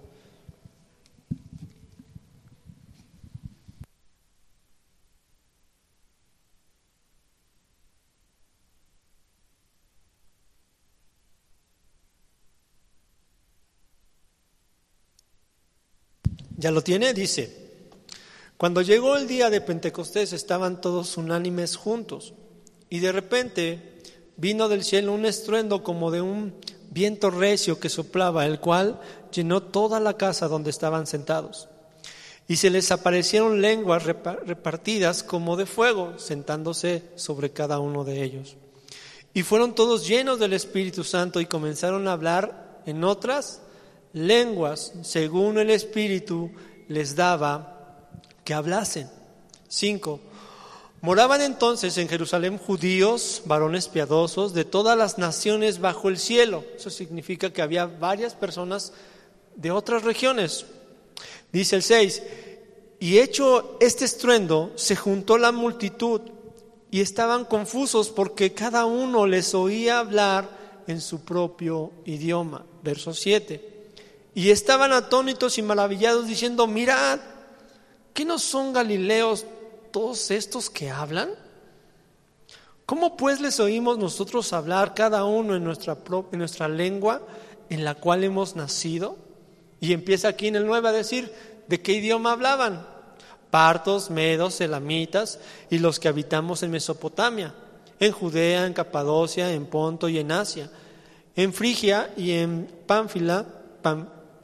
¿Ya 16.65 16.71
lo 16.71 16.83
tiene? 16.83 17.13
Dice, 17.13 17.55
cuando 18.57 18.81
llegó 18.81 19.17
el 19.17 19.29
día 19.29 19.51
de 19.51 19.61
Pentecostés 19.61 20.33
estaban 20.33 20.81
todos 20.81 21.19
unánimes 21.19 21.77
juntos 21.77 22.33
y 22.89 23.01
de 23.01 23.13
repente 23.13 24.01
vino 24.39 24.71
del 24.71 24.83
cielo 24.83 25.13
un 25.13 25.27
estruendo 25.27 25.83
como 25.83 26.11
de 26.11 26.23
un 26.23 26.55
viento 26.89 27.31
recio 27.31 27.79
que 27.79 27.91
soplaba, 27.91 28.47
el 28.47 28.61
cual 28.61 28.99
llenó 29.31 29.63
toda 29.63 30.01
la 30.01 30.17
casa 30.17 30.49
donde 30.49 30.71
estaban 30.71 31.07
sentados. 31.07 31.69
Y 32.49 32.57
se 32.57 32.71
les 32.71 32.91
aparecieron 32.93 33.61
lenguas 33.61 34.05
repartidas 34.05 35.23
como 35.23 35.59
de 35.59 35.67
fuego, 35.67 36.19
sentándose 36.19 37.03
sobre 37.17 37.51
cada 37.51 37.79
uno 37.79 38.05
de 38.05 38.25
ellos. 38.25 38.57
Y 39.35 39.43
fueron 39.43 39.75
todos 39.75 40.09
llenos 40.09 40.39
del 40.39 40.55
Espíritu 40.55 41.05
Santo 41.05 41.43
y 41.43 41.45
comenzaron 41.45 42.09
a 42.09 42.13
hablar 42.13 42.81
en 42.87 43.05
otras 43.05 43.61
lenguas 44.15 44.95
según 45.03 45.59
el 45.59 45.69
Espíritu 45.69 46.51
les 46.89 47.15
daba 47.15 48.09
que 48.45 48.55
hablasen. 48.55 49.11
Cinco. 49.69 50.21
Moraban 51.03 51.43
entonces 51.43 51.99
en 51.99 52.09
Jerusalén 52.09 52.57
judíos, 52.57 53.43
varones 53.45 53.89
piadosos, 53.89 54.55
de 54.55 54.65
todas 54.65 54.97
las 54.97 55.19
naciones 55.19 55.79
bajo 55.79 56.09
el 56.09 56.17
cielo. 56.17 56.65
Eso 56.75 56.89
significa 56.89 57.53
que 57.53 57.61
había 57.61 57.85
varias 57.85 58.35
personas 58.35 58.95
de 59.55 59.71
otras 59.71 60.03
regiones. 60.03 60.65
Dice 61.53 61.77
el 61.77 61.83
6, 61.83 62.23
y 63.01 63.19
hecho 63.19 63.77
este 63.81 64.07
estruendo, 64.07 64.73
se 64.77 64.97
juntó 64.97 65.37
la 65.37 65.53
multitud 65.53 66.23
y 66.91 67.01
estaban 67.01 67.45
confusos 67.45 68.09
porque 68.09 68.55
cada 68.55 68.87
uno 68.87 69.27
les 69.27 69.55
oía 69.55 69.99
hablar 69.99 70.49
en 70.87 71.01
su 71.01 71.21
propio 71.21 71.93
idioma. 72.07 72.65
Verso 72.83 73.13
7. 73.13 73.74
Y 74.35 74.51
estaban 74.51 74.93
atónitos 74.93 75.59
y 75.59 75.63
maravillados 75.63 76.27
diciendo, 76.27 76.67
mirad, 76.67 77.21
¿qué 78.13 78.25
no 78.25 78.39
son 78.39 78.73
galileos 78.73 79.47
todos 79.93 80.31
estos 80.33 80.69
que 80.69 80.91
hablan? 80.91 81.31
¿Cómo 82.85 83.17
pues 83.17 83.41
les 83.41 83.61
oímos 83.61 83.97
nosotros 83.97 84.53
hablar 84.53 84.95
cada 84.95 85.25
uno 85.25 85.55
en 85.55 85.65
nuestra, 85.65 85.97
en 86.33 86.39
nuestra 86.39 86.69
lengua 86.69 87.23
en 87.71 87.85
la 87.85 87.95
cual 87.95 88.25
hemos 88.25 88.57
nacido? 88.57 89.17
Y 89.81 89.93
empieza 89.93 90.29
aquí 90.29 90.49
en 90.49 90.57
el 90.57 90.67
9 90.67 90.89
a 90.89 90.93
decir, 90.93 91.33
¿de 91.69 91.81
qué 91.81 91.93
idioma 91.93 92.33
hablaban? 92.33 92.87
Partos, 93.51 94.11
medos, 94.11 94.61
elamitas 94.61 95.39
y 95.71 95.79
los 95.79 96.01
que 96.01 96.09
habitamos 96.09 96.63
en 96.63 96.73
Mesopotamia, 96.73 97.55
en 98.01 98.11
Judea, 98.11 98.67
en 98.67 98.73
Capadocia, 98.73 99.53
en 99.53 99.67
Ponto 99.67 100.09
y 100.09 100.19
en 100.19 100.33
Asia, 100.33 100.71
en 101.37 101.53
Frigia 101.53 102.13
y 102.17 102.33
en 102.33 102.69
Pánfila, 102.87 103.47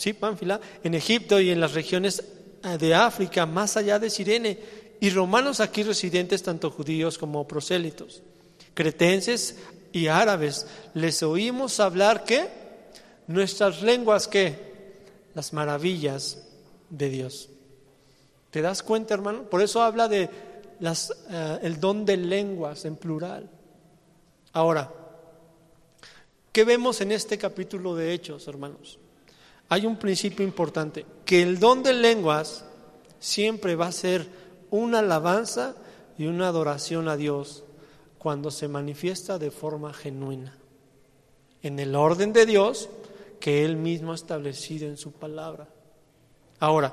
sí, 0.01 0.15
Pánfila, 0.15 0.61
en 0.83 0.95
Egipto 0.95 1.41
y 1.41 1.51
en 1.51 1.61
las 1.61 1.75
regiones 1.75 2.25
eh, 2.63 2.79
de 2.79 2.95
África, 2.95 3.47
más 3.47 3.77
allá 3.77 3.99
de 3.99 4.11
Sirene, 4.11 4.59
y 5.01 5.11
romanos 5.11 5.61
aquí 5.61 5.83
residentes, 5.83 6.43
tanto 6.43 6.71
judíos 6.71 7.17
como 7.17 7.47
prosélitos, 7.47 8.23
cretenses 8.75 9.57
y 9.93 10.09
árabes, 10.09 10.67
les 10.95 11.23
oímos 11.23 11.81
hablar 11.81 12.25
que 12.25 12.49
nuestras 13.27 13.83
lenguas 13.83 14.29
que 14.29 14.71
las 15.35 15.53
maravillas 15.53 16.47
de 16.91 17.09
Dios. 17.09 17.49
¿Te 18.51 18.61
das 18.63 18.83
cuenta, 18.83 19.15
hermano? 19.15 19.45
Por 19.45 19.63
eso 19.63 19.83
habla 19.83 20.09
de 20.09 20.29
las, 20.81 21.13
eh, 21.31 21.59
el 21.63 21.81
don 21.81 22.05
de 22.05 22.17
lenguas 22.17 22.85
en 22.85 22.97
plural. 22.97 23.49
Ahora, 24.53 24.93
¿qué 26.53 26.65
vemos 26.65 27.01
en 27.01 27.13
este 27.13 27.39
capítulo 27.39 27.95
de 27.95 28.13
Hechos, 28.13 28.49
hermanos? 28.49 29.00
Hay 29.71 29.87
un 29.87 29.97
principio 29.97 30.45
importante, 30.45 31.07
que 31.25 31.43
el 31.43 31.61
don 31.61 31.85
de 31.85 31.93
lenguas 31.93 32.65
siempre 33.21 33.77
va 33.77 33.87
a 33.87 33.93
ser 33.93 34.27
una 34.69 34.99
alabanza 34.99 35.77
y 36.19 36.27
una 36.27 36.49
adoración 36.49 37.09
a 37.09 37.17
Dios 37.17 37.63
cuando 38.19 38.51
se 38.51 38.67
manifiesta 38.67 39.39
de 39.39 39.53
forma 39.53 39.95
genuina, 39.95 40.59
en 41.63 41.79
el 41.79 41.95
orden 41.95 42.33
de 42.33 42.47
Dios 42.47 42.89
que 43.39 43.65
Él 43.65 43.77
mismo 43.77 44.11
ha 44.11 44.17
establecido 44.17 44.89
en 44.89 44.97
su 44.97 45.13
palabra. 45.13 45.69
Ahora, 46.59 46.93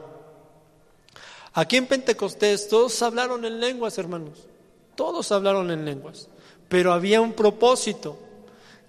aquí 1.54 1.78
en 1.78 1.88
Pentecostés 1.88 2.68
todos 2.70 3.02
hablaron 3.02 3.44
en 3.44 3.60
lenguas, 3.60 3.98
hermanos, 3.98 4.46
todos 4.94 5.32
hablaron 5.32 5.72
en 5.72 5.84
lenguas, 5.84 6.30
pero 6.70 6.94
había 6.94 7.22
un 7.22 7.34
propósito 7.34 8.20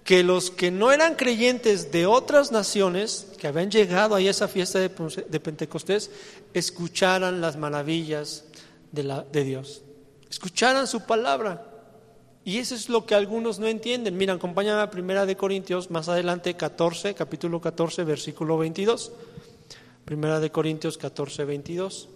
que 0.09 0.23
los 0.23 0.49
que 0.49 0.71
no 0.71 0.91
eran 0.91 1.13
creyentes 1.13 1.91
de 1.91 2.07
otras 2.07 2.51
naciones, 2.51 3.27
que 3.37 3.45
habían 3.45 3.69
llegado 3.69 4.15
a 4.15 4.19
esa 4.19 4.47
fiesta 4.47 4.79
de, 4.79 4.89
Pentecostés, 4.89 6.09
escucharan 6.51 7.41
las 7.41 7.57
maravillas 7.57 8.45
de, 8.91 9.03
la, 9.03 9.21
de 9.21 9.43
Dios, 9.43 9.83
escucharan 10.27 10.87
su 10.87 11.01
palabra. 11.01 11.63
Y 12.43 12.57
eso 12.57 12.73
es 12.73 12.89
lo 12.89 13.05
que 13.05 13.13
algunos 13.13 13.59
no 13.59 13.67
entienden. 13.67 14.17
Mira, 14.17 14.33
acompáñame 14.33 14.81
a 14.81 14.89
Primera 14.89 15.27
de 15.27 15.37
Corintios, 15.37 15.91
más 15.91 16.09
adelante 16.09 16.55
14, 16.55 17.13
capítulo 17.13 17.61
14, 17.61 18.03
versículo 18.03 18.57
22. 18.57 19.11
Primera 20.05 20.39
de 20.39 20.49
Corintios 20.49 20.97
14, 20.97 21.45
22. 21.45 22.09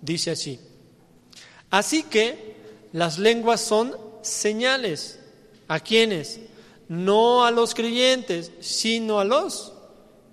Dice 0.00 0.32
así. 0.32 0.58
Así 1.70 2.02
que 2.02 2.56
las 2.92 3.20
lenguas 3.20 3.60
son 3.60 3.96
señales 4.22 5.20
¿A 5.68 5.80
quiénes? 5.80 6.40
No 6.88 7.44
a 7.44 7.50
los 7.50 7.74
creyentes, 7.74 8.52
sino 8.60 9.20
a 9.20 9.24
los 9.24 9.72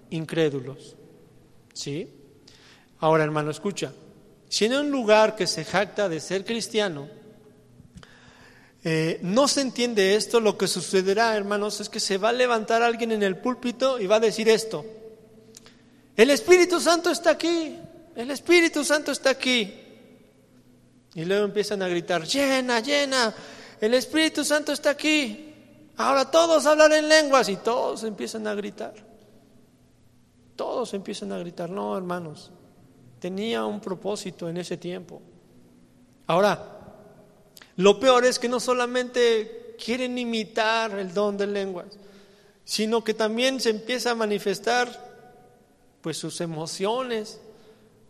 incrédulos. 0.09 0.95
¿Sí? 1.73 2.09
Ahora, 2.99 3.23
hermano, 3.23 3.51
escucha. 3.51 3.93
Si 4.49 4.65
en 4.65 4.73
un 4.73 4.91
lugar 4.91 5.35
que 5.35 5.47
se 5.47 5.63
jacta 5.63 6.09
de 6.09 6.19
ser 6.19 6.43
cristiano, 6.43 7.07
eh, 8.83 9.19
no 9.21 9.47
se 9.47 9.61
entiende 9.61 10.15
esto, 10.15 10.39
lo 10.39 10.57
que 10.57 10.67
sucederá, 10.67 11.35
hermanos, 11.35 11.79
es 11.81 11.89
que 11.89 11.99
se 11.99 12.17
va 12.17 12.29
a 12.29 12.33
levantar 12.33 12.81
alguien 12.81 13.11
en 13.11 13.23
el 13.23 13.37
púlpito 13.37 13.99
y 13.99 14.07
va 14.07 14.15
a 14.17 14.21
decir 14.21 14.49
esto. 14.49 14.85
El 16.15 16.29
Espíritu 16.31 16.79
Santo 16.79 17.11
está 17.11 17.31
aquí, 17.31 17.77
el 18.15 18.31
Espíritu 18.31 18.83
Santo 18.83 19.11
está 19.11 19.29
aquí. 19.29 19.73
Y 21.15 21.25
luego 21.25 21.45
empiezan 21.45 21.81
a 21.81 21.87
gritar, 21.87 22.25
llena, 22.25 22.79
llena, 22.79 23.33
el 23.81 23.93
Espíritu 23.93 24.43
Santo 24.43 24.71
está 24.71 24.91
aquí. 24.91 25.45
Ahora 25.97 26.29
todos 26.31 26.65
hablan 26.65 26.93
en 26.93 27.09
lenguas 27.09 27.49
y 27.49 27.57
todos 27.57 28.03
empiezan 28.03 28.47
a 28.47 28.53
gritar. 28.53 28.93
Todos 30.55 30.93
empiezan 30.93 31.31
a 31.31 31.39
gritar. 31.39 31.69
No, 31.69 31.97
hermanos, 31.97 32.51
tenía 33.19 33.65
un 33.65 33.79
propósito 33.79 34.49
en 34.49 34.57
ese 34.57 34.77
tiempo. 34.77 35.21
Ahora, 36.27 36.79
lo 37.77 37.99
peor 37.99 38.25
es 38.25 38.39
que 38.39 38.49
no 38.49 38.59
solamente 38.59 39.75
quieren 39.83 40.17
imitar 40.17 40.97
el 40.99 41.13
don 41.13 41.37
de 41.37 41.47
lenguas, 41.47 41.87
sino 42.63 43.03
que 43.03 43.13
también 43.13 43.59
se 43.59 43.69
empieza 43.69 44.11
a 44.11 44.15
manifestar 44.15 45.09
pues 46.01 46.17
sus 46.17 46.39
emociones, 46.41 47.39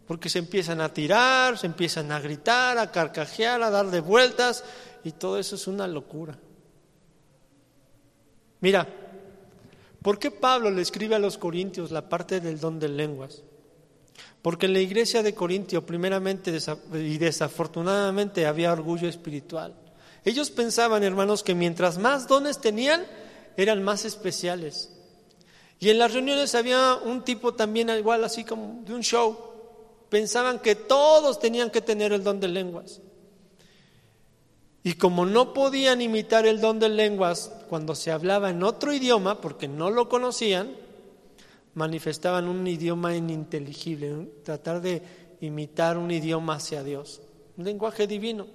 porque 0.07 0.29
se 0.29 0.39
empiezan 0.39 0.81
a 0.81 0.91
tirar, 0.91 1.57
se 1.57 1.67
empiezan 1.67 2.11
a 2.11 2.19
gritar, 2.19 2.79
a 2.79 2.91
carcajear, 2.91 3.61
a 3.61 3.69
dar 3.69 3.91
de 3.91 3.99
vueltas, 3.99 4.63
y 5.03 5.11
todo 5.11 5.39
eso 5.39 5.55
es 5.55 5.67
una 5.67 5.87
locura. 5.87 6.37
Mira, 8.61 8.87
¿por 10.01 10.19
qué 10.19 10.31
Pablo 10.31 10.69
le 10.69 10.81
escribe 10.81 11.15
a 11.15 11.19
los 11.19 11.37
corintios 11.37 11.91
la 11.91 12.09
parte 12.09 12.39
del 12.39 12.59
don 12.59 12.79
de 12.79 12.89
lenguas? 12.89 13.43
Porque 14.41 14.65
en 14.65 14.73
la 14.73 14.79
iglesia 14.79 15.23
de 15.23 15.33
Corintio, 15.33 15.85
primeramente 15.85 16.57
y 16.93 17.17
desafortunadamente, 17.17 18.45
había 18.45 18.71
orgullo 18.71 19.07
espiritual. 19.07 19.75
Ellos 20.23 20.49
pensaban, 20.49 21.03
hermanos, 21.03 21.43
que 21.43 21.55
mientras 21.55 21.97
más 21.97 22.27
dones 22.27 22.59
tenían, 22.59 23.05
eran 23.57 23.83
más 23.83 24.05
especiales. 24.05 24.91
Y 25.79 25.89
en 25.89 25.99
las 25.99 26.13
reuniones 26.13 26.55
había 26.55 26.95
un 26.95 27.23
tipo 27.23 27.53
también 27.53 27.89
igual, 27.89 28.23
así 28.23 28.43
como 28.43 28.81
de 28.85 28.93
un 28.93 29.01
show. 29.01 29.37
Pensaban 30.09 30.59
que 30.59 30.75
todos 30.75 31.39
tenían 31.39 31.69
que 31.69 31.81
tener 31.81 32.11
el 32.11 32.23
don 32.23 32.39
de 32.39 32.49
lenguas. 32.49 33.01
Y 34.83 34.93
como 34.93 35.25
no 35.25 35.53
podían 35.53 36.01
imitar 36.01 36.45
el 36.45 36.61
don 36.61 36.79
de 36.79 36.89
lenguas 36.89 37.51
cuando 37.69 37.95
se 37.95 38.11
hablaba 38.11 38.49
en 38.49 38.63
otro 38.63 38.93
idioma, 38.93 39.41
porque 39.41 39.67
no 39.67 39.89
lo 39.89 40.07
conocían, 40.07 40.71
manifestaban 41.73 42.47
un 42.47 42.65
idioma 42.65 43.15
ininteligible, 43.15 44.29
tratar 44.43 44.81
de 44.81 45.01
imitar 45.41 45.97
un 45.97 46.11
idioma 46.11 46.55
hacia 46.55 46.83
Dios, 46.83 47.21
un 47.57 47.65
lenguaje 47.65 48.07
divino. 48.07 48.47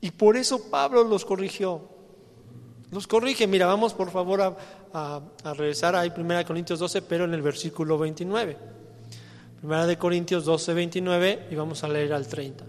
Y 0.00 0.10
por 0.10 0.36
eso 0.36 0.70
Pablo 0.70 1.04
los 1.04 1.24
corrigió. 1.24 1.94
Los 2.90 3.06
corrige. 3.06 3.46
Mira, 3.46 3.66
vamos 3.66 3.92
por 3.92 4.10
favor 4.10 4.40
a, 4.92 5.20
regresar 5.56 5.96
a 5.96 6.04
1 6.04 6.44
Corintios 6.46 6.78
12, 6.78 7.02
pero 7.02 7.24
en 7.24 7.34
el 7.34 7.42
versículo 7.42 7.98
29. 7.98 8.56
1 9.62 9.86
de 9.86 9.98
Corintios 9.98 10.44
12, 10.44 10.74
29 10.74 11.48
y 11.50 11.54
vamos 11.54 11.82
a 11.82 11.88
leer 11.88 12.12
al 12.12 12.28
30. 12.28 12.64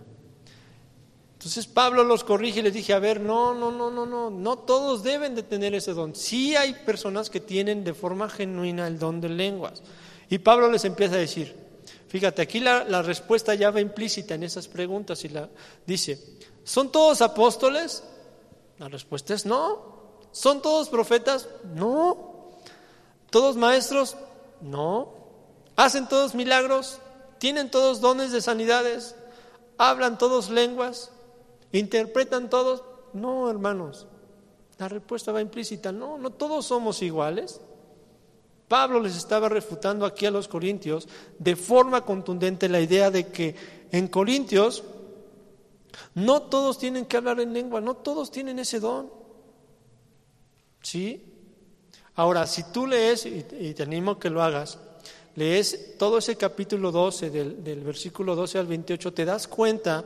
Entonces 1.45 1.67
Pablo 1.67 2.03
los 2.03 2.23
corrige 2.23 2.61
y 2.61 2.63
les 2.63 2.73
dije, 2.73 2.91
a 2.91 2.97
ver, 2.97 3.21
no, 3.21 3.53
no, 3.53 3.71
no, 3.71 3.91
no, 3.91 4.07
no, 4.07 4.31
no 4.31 4.57
todos 4.57 5.03
deben 5.03 5.35
de 5.35 5.43
tener 5.43 5.75
ese 5.75 5.93
don. 5.93 6.15
Sí 6.15 6.55
hay 6.55 6.73
personas 6.73 7.29
que 7.29 7.39
tienen 7.39 7.83
de 7.83 7.93
forma 7.93 8.27
genuina 8.29 8.87
el 8.87 8.97
don 8.97 9.21
de 9.21 9.29
lenguas. 9.29 9.83
Y 10.27 10.39
Pablo 10.39 10.71
les 10.71 10.85
empieza 10.85 11.13
a 11.13 11.19
decir, 11.19 11.55
fíjate, 12.07 12.41
aquí 12.41 12.59
la, 12.59 13.03
respuesta 13.03 13.53
ya 13.53 13.69
va 13.69 13.79
implícita 13.79 14.33
en 14.33 14.41
esas 14.41 14.67
preguntas 14.67 15.23
y 15.23 15.29
la 15.29 15.47
dice, 15.85 16.19
¿son 16.63 16.91
todos 16.91 17.21
apóstoles? 17.21 18.03
La 18.79 18.89
respuesta 18.89 19.35
es 19.35 19.45
no. 19.45 20.17
¿Son 20.31 20.63
todos 20.63 20.89
profetas? 20.89 21.47
No. 21.75 22.57
¿Todos 23.29 23.55
maestros? 23.55 24.17
No. 24.61 25.13
¿Hacen 25.75 26.09
todos 26.09 26.33
milagros? 26.33 26.97
¿Tienen 27.37 27.69
todos 27.69 28.01
dones 28.01 28.31
de 28.31 28.41
sanidades? 28.41 29.13
¿Hablan 29.77 30.17
todos 30.17 30.49
lenguas? 30.49 31.11
¿Interpretan 31.75 32.49
todos? 32.49 32.83
No, 33.11 33.49
hermanos. 33.49 34.07
La 34.77 34.87
respuesta 34.87 35.33
va 35.33 35.41
implícita. 35.41 35.91
No, 35.91 36.17
no 36.17 36.29
todos 36.29 36.65
somos 36.65 37.01
iguales. 37.01 37.59
Pablo 38.69 39.01
les 39.01 39.17
estaba 39.17 39.49
refutando 39.49 40.05
aquí 40.05 40.25
a 40.25 40.31
los 40.31 40.47
corintios 40.47 41.09
de 41.37 41.57
forma 41.57 42.05
contundente 42.05 42.69
la 42.69 42.79
idea 42.79 43.11
de 43.11 43.27
que 43.27 43.55
en 43.91 44.07
Corintios 44.07 44.85
no 46.13 46.43
todos 46.43 46.77
tienen 46.77 47.05
que 47.05 47.17
hablar 47.17 47.41
en 47.41 47.53
lengua, 47.53 47.81
no 47.81 47.95
todos 47.95 48.31
tienen 48.31 48.57
ese 48.59 48.79
don. 48.79 49.11
¿Sí? 50.81 51.23
Ahora, 52.15 52.47
si 52.47 52.63
tú 52.71 52.87
lees, 52.87 53.25
y 53.25 53.73
te 53.73 53.83
animo 53.83 54.11
a 54.11 54.19
que 54.19 54.29
lo 54.29 54.41
hagas, 54.41 54.79
lees 55.35 55.97
todo 55.97 56.19
ese 56.19 56.37
capítulo 56.37 56.93
12, 56.93 57.29
del, 57.29 57.63
del 57.65 57.81
versículo 57.81 58.33
12 58.33 58.59
al 58.59 58.67
28, 58.67 59.13
te 59.13 59.25
das 59.25 59.47
cuenta 59.49 60.05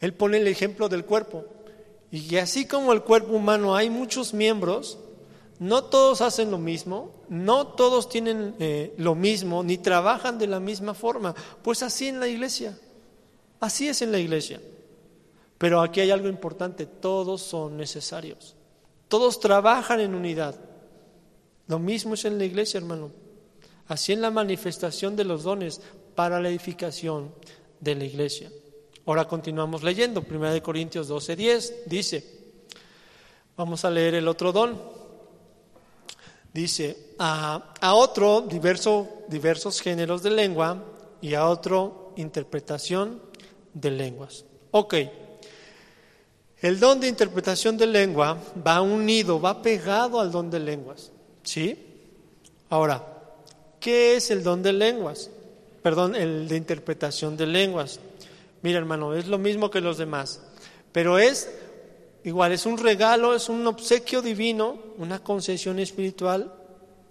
él 0.00 0.14
pone 0.14 0.38
el 0.38 0.46
ejemplo 0.46 0.88
del 0.88 1.04
cuerpo. 1.04 1.44
Y 2.10 2.26
que 2.28 2.40
así 2.40 2.66
como 2.66 2.92
el 2.92 3.02
cuerpo 3.02 3.32
humano 3.32 3.76
hay 3.76 3.90
muchos 3.90 4.32
miembros, 4.32 4.98
no 5.58 5.84
todos 5.84 6.20
hacen 6.20 6.50
lo 6.50 6.58
mismo, 6.58 7.12
no 7.28 7.66
todos 7.66 8.08
tienen 8.08 8.54
eh, 8.60 8.94
lo 8.96 9.14
mismo, 9.14 9.62
ni 9.62 9.76
trabajan 9.78 10.38
de 10.38 10.46
la 10.46 10.60
misma 10.60 10.94
forma. 10.94 11.34
Pues 11.62 11.82
así 11.82 12.08
en 12.08 12.20
la 12.20 12.28
iglesia, 12.28 12.78
así 13.60 13.88
es 13.88 14.00
en 14.02 14.12
la 14.12 14.18
iglesia. 14.18 14.60
Pero 15.58 15.80
aquí 15.80 16.00
hay 16.00 16.12
algo 16.12 16.28
importante, 16.28 16.86
todos 16.86 17.42
son 17.42 17.76
necesarios, 17.76 18.54
todos 19.08 19.40
trabajan 19.40 20.00
en 20.00 20.14
unidad. 20.14 20.54
Lo 21.66 21.78
mismo 21.78 22.14
es 22.14 22.24
en 22.24 22.38
la 22.38 22.44
iglesia, 22.44 22.78
hermano. 22.78 23.10
Así 23.88 24.12
en 24.12 24.22
la 24.22 24.30
manifestación 24.30 25.16
de 25.16 25.24
los 25.24 25.42
dones 25.42 25.80
para 26.14 26.40
la 26.40 26.48
edificación 26.48 27.34
de 27.80 27.94
la 27.94 28.04
iglesia. 28.04 28.50
Ahora 29.08 29.26
continuamos 29.26 29.82
leyendo, 29.82 30.20
1 30.20 30.62
Corintios 30.62 31.08
12, 31.08 31.34
10, 31.34 31.74
dice, 31.86 32.22
vamos 33.56 33.82
a 33.86 33.90
leer 33.90 34.16
el 34.16 34.28
otro 34.28 34.52
don. 34.52 34.78
Dice, 36.52 37.14
a, 37.18 37.72
a 37.80 37.94
otro 37.94 38.42
diverso, 38.42 39.24
diversos 39.28 39.80
géneros 39.80 40.22
de 40.22 40.30
lengua 40.30 40.84
y 41.22 41.32
a 41.32 41.48
otro 41.48 42.12
interpretación 42.16 43.22
de 43.72 43.92
lenguas. 43.92 44.44
Ok, 44.72 44.94
el 46.60 46.78
don 46.78 47.00
de 47.00 47.08
interpretación 47.08 47.78
de 47.78 47.86
lengua 47.86 48.36
va 48.66 48.82
unido, 48.82 49.40
va 49.40 49.62
pegado 49.62 50.20
al 50.20 50.30
don 50.30 50.50
de 50.50 50.60
lenguas. 50.60 51.12
¿Sí? 51.44 51.78
Ahora, 52.68 53.06
¿qué 53.80 54.16
es 54.16 54.30
el 54.30 54.42
don 54.42 54.62
de 54.62 54.74
lenguas? 54.74 55.30
Perdón, 55.82 56.14
el 56.14 56.46
de 56.46 56.56
interpretación 56.58 57.38
de 57.38 57.46
lenguas. 57.46 58.00
Mira, 58.62 58.78
hermano, 58.78 59.14
es 59.14 59.26
lo 59.26 59.38
mismo 59.38 59.70
que 59.70 59.80
los 59.80 59.98
demás, 59.98 60.42
pero 60.92 61.18
es 61.18 61.48
igual, 62.24 62.52
es 62.52 62.66
un 62.66 62.78
regalo, 62.78 63.34
es 63.34 63.48
un 63.48 63.66
obsequio 63.66 64.22
divino, 64.22 64.78
una 64.98 65.22
concesión 65.22 65.78
espiritual 65.78 66.52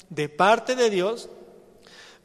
de 0.10 0.30
parte 0.30 0.76
de 0.76 0.90
Dios, 0.90 1.30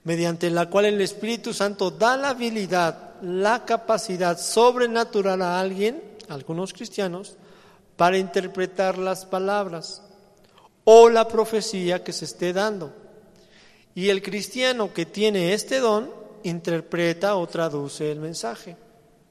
mediante 0.05 0.51
la 0.51 0.69
cual 0.69 0.87
el 0.87 1.01
Espíritu 1.01 1.55
Santo 1.55 1.91
da 1.91 2.17
la 2.17 2.31
habilidad, 2.31 3.21
la 3.23 3.65
capacidad 3.65 4.39
sobrenatural 4.39 5.43
a 5.43 5.61
alguien, 5.61 6.03
algunos 6.29 6.73
cristianos, 6.73 7.37
para 7.97 8.19
interpretar 8.19 8.99
las 8.99 9.25
palabras 9.25 10.03
o 10.85 11.09
la 11.09 11.29
profecía 11.29 12.03
que 12.03 12.13
se 12.13 12.25
esté 12.25 12.53
dando. 12.53 12.93
Y 13.95 14.09
el 14.09 14.23
cristiano 14.23 14.93
que 14.93 15.07
tiene 15.07 15.53
este 15.53 15.79
don 15.79 16.11
interpreta 16.43 17.37
o 17.37 17.47
traduce 17.47 18.11
el 18.11 18.19
mensaje. 18.19 18.77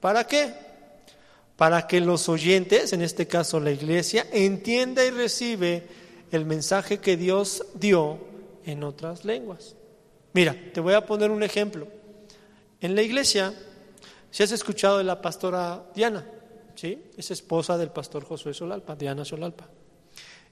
¿Para 0.02 0.26
qué? 0.26 0.54
Para 1.56 1.88
que 1.88 2.02
los 2.02 2.28
oyentes, 2.28 2.92
en 2.92 3.04
este 3.04 3.28
caso 3.28 3.60
la 3.60 3.72
iglesia, 3.72 4.28
entienda 4.34 5.06
y 5.06 5.12
recibe 5.12 5.88
el 6.32 6.46
mensaje 6.46 6.98
que 6.98 7.16
Dios 7.16 7.64
dio 7.76 8.18
en 8.66 8.84
otras 8.84 9.24
lenguas. 9.24 9.76
Mira, 10.34 10.56
te 10.74 10.80
voy 10.80 10.96
a 10.96 11.06
poner 11.06 11.30
un 11.30 11.44
ejemplo. 11.44 11.88
En 12.80 12.96
la 12.96 13.04
iglesia, 13.04 13.54
si 14.32 14.42
has 14.42 14.52
escuchado 14.52 14.98
de 14.98 15.04
la 15.04 15.22
pastora 15.22 15.86
Diana, 15.94 16.28
¿sí? 16.74 17.12
Es 17.16 17.30
esposa 17.30 17.78
del 17.78 17.92
pastor 17.92 18.26
Josué 18.26 18.56
Solalpa, 18.56 18.96
Diana 18.96 19.24
Solalpa. 19.24 19.70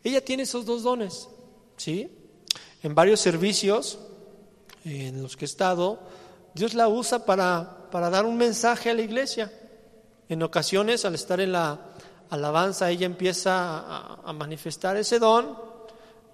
Ella 0.03 0.23
tiene 0.23 0.43
esos 0.43 0.65
dos 0.65 0.83
dones, 0.83 1.27
¿sí? 1.75 2.11
En 2.83 2.93
varios 2.93 3.19
servicios 3.19 3.99
en 4.85 5.23
los 5.23 5.35
que 5.35 5.45
he 5.45 5.47
estado, 5.47 5.99
Dios 6.53 6.75
la 6.75 6.87
usa 6.87 7.25
para 7.25 7.78
para 7.89 8.09
dar 8.09 8.25
un 8.25 8.37
mensaje 8.37 8.89
a 8.89 8.93
la 8.93 9.01
iglesia. 9.01 9.51
En 10.27 10.43
ocasiones, 10.43 11.05
al 11.05 11.15
estar 11.15 11.39
en 11.39 11.51
la 11.51 11.79
alabanza, 12.29 12.89
ella 12.89 13.05
empieza 13.05 14.17
a, 14.23 14.33
manifestar 14.33 14.97
ese 14.97 15.19
don. 15.19 15.57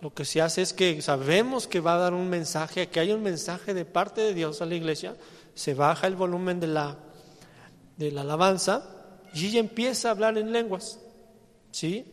Lo 0.02 0.13
que 0.13 0.26
se 0.26 0.41
hace 0.41 0.62
es 0.62 0.74
que 0.74 1.02
sabemos 1.02 1.68
que 1.68 1.80
va 1.80 1.96
a 1.96 2.00
dar 2.00 2.13
un 2.13 2.30
mensaje, 2.30 2.88
que 2.88 3.00
hay 3.00 3.12
un 3.12 3.24
mensaje 3.24 3.74
de 3.74 3.86
parte 3.86 4.22
de 4.22 4.34
Dios 4.34 4.62
a 4.62 4.65
la 4.65 4.76
iglesia. 4.76 5.15
Se 5.54 5.74
baja 5.74 6.08
el 6.08 6.15
volumen 6.15 6.60
de 6.60 6.68
la, 6.68 6.98
de 7.98 8.12
la 8.12 8.22
alabanza 8.22 8.84
y 9.34 9.48
ella 9.48 9.60
empieza 9.60 10.10
a 10.10 10.12
hablar 10.12 10.38
en 10.38 10.52
lenguas, 10.52 11.00
¿sí? 11.72 12.06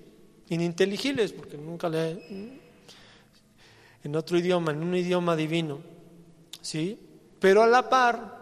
Ininteligibles, 0.48 1.32
porque 1.32 1.56
nunca 1.56 1.88
le. 1.88 2.60
en 4.04 4.16
otro 4.16 4.38
idioma, 4.38 4.72
en 4.72 4.82
un 4.82 4.94
idioma 4.94 5.34
divino, 5.34 5.80
¿sí? 6.60 6.98
Pero 7.40 7.62
a 7.62 7.66
la 7.66 7.88
par, 7.88 8.41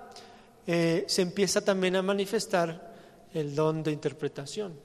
eh, 0.72 1.04
se 1.08 1.22
empieza 1.22 1.60
también 1.62 1.96
a 1.96 2.02
manifestar 2.02 2.94
el 3.34 3.56
don 3.56 3.82
de 3.82 3.90
interpretación. 3.90 4.78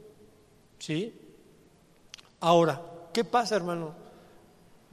¿Sí? 0.80 1.14
Ahora, 2.40 2.82
¿qué 3.14 3.24
pasa, 3.24 3.56
hermano? 3.56 3.94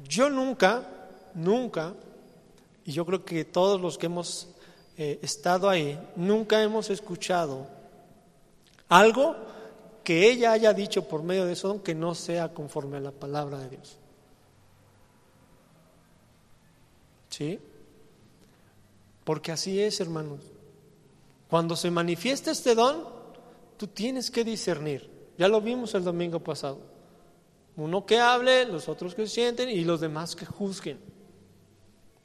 Yo 0.06 0.28
nunca, 0.28 0.86
nunca, 1.32 1.94
y 2.84 2.92
yo 2.92 3.06
creo 3.06 3.24
que 3.24 3.46
todos 3.46 3.80
los 3.80 3.96
que 3.96 4.04
hemos 4.04 4.50
eh, 4.98 5.18
estado 5.22 5.70
ahí, 5.70 5.98
nunca 6.14 6.62
hemos 6.62 6.90
escuchado 6.90 7.66
algo 8.90 9.34
que 10.04 10.30
ella 10.30 10.52
haya 10.52 10.74
dicho 10.74 11.08
por 11.08 11.22
medio 11.22 11.46
de 11.46 11.54
eso 11.54 11.82
que 11.82 11.94
no 11.94 12.14
sea 12.14 12.52
conforme 12.52 12.98
a 12.98 13.00
la 13.00 13.12
palabra 13.12 13.60
de 13.60 13.70
Dios. 13.70 13.96
¿Sí? 17.30 17.58
Porque 19.24 19.52
así 19.52 19.80
es, 19.80 19.98
hermanos. 19.98 20.51
Cuando 21.52 21.76
se 21.76 21.90
manifiesta 21.90 22.50
este 22.50 22.74
don, 22.74 23.04
tú 23.76 23.86
tienes 23.86 24.30
que 24.30 24.42
discernir. 24.42 25.10
Ya 25.36 25.48
lo 25.48 25.60
vimos 25.60 25.94
el 25.94 26.02
domingo 26.02 26.40
pasado. 26.40 26.78
Uno 27.76 28.06
que 28.06 28.18
hable, 28.18 28.64
los 28.64 28.88
otros 28.88 29.14
que 29.14 29.26
sienten 29.26 29.68
y 29.68 29.84
los 29.84 30.00
demás 30.00 30.34
que 30.34 30.46
juzguen. 30.46 30.98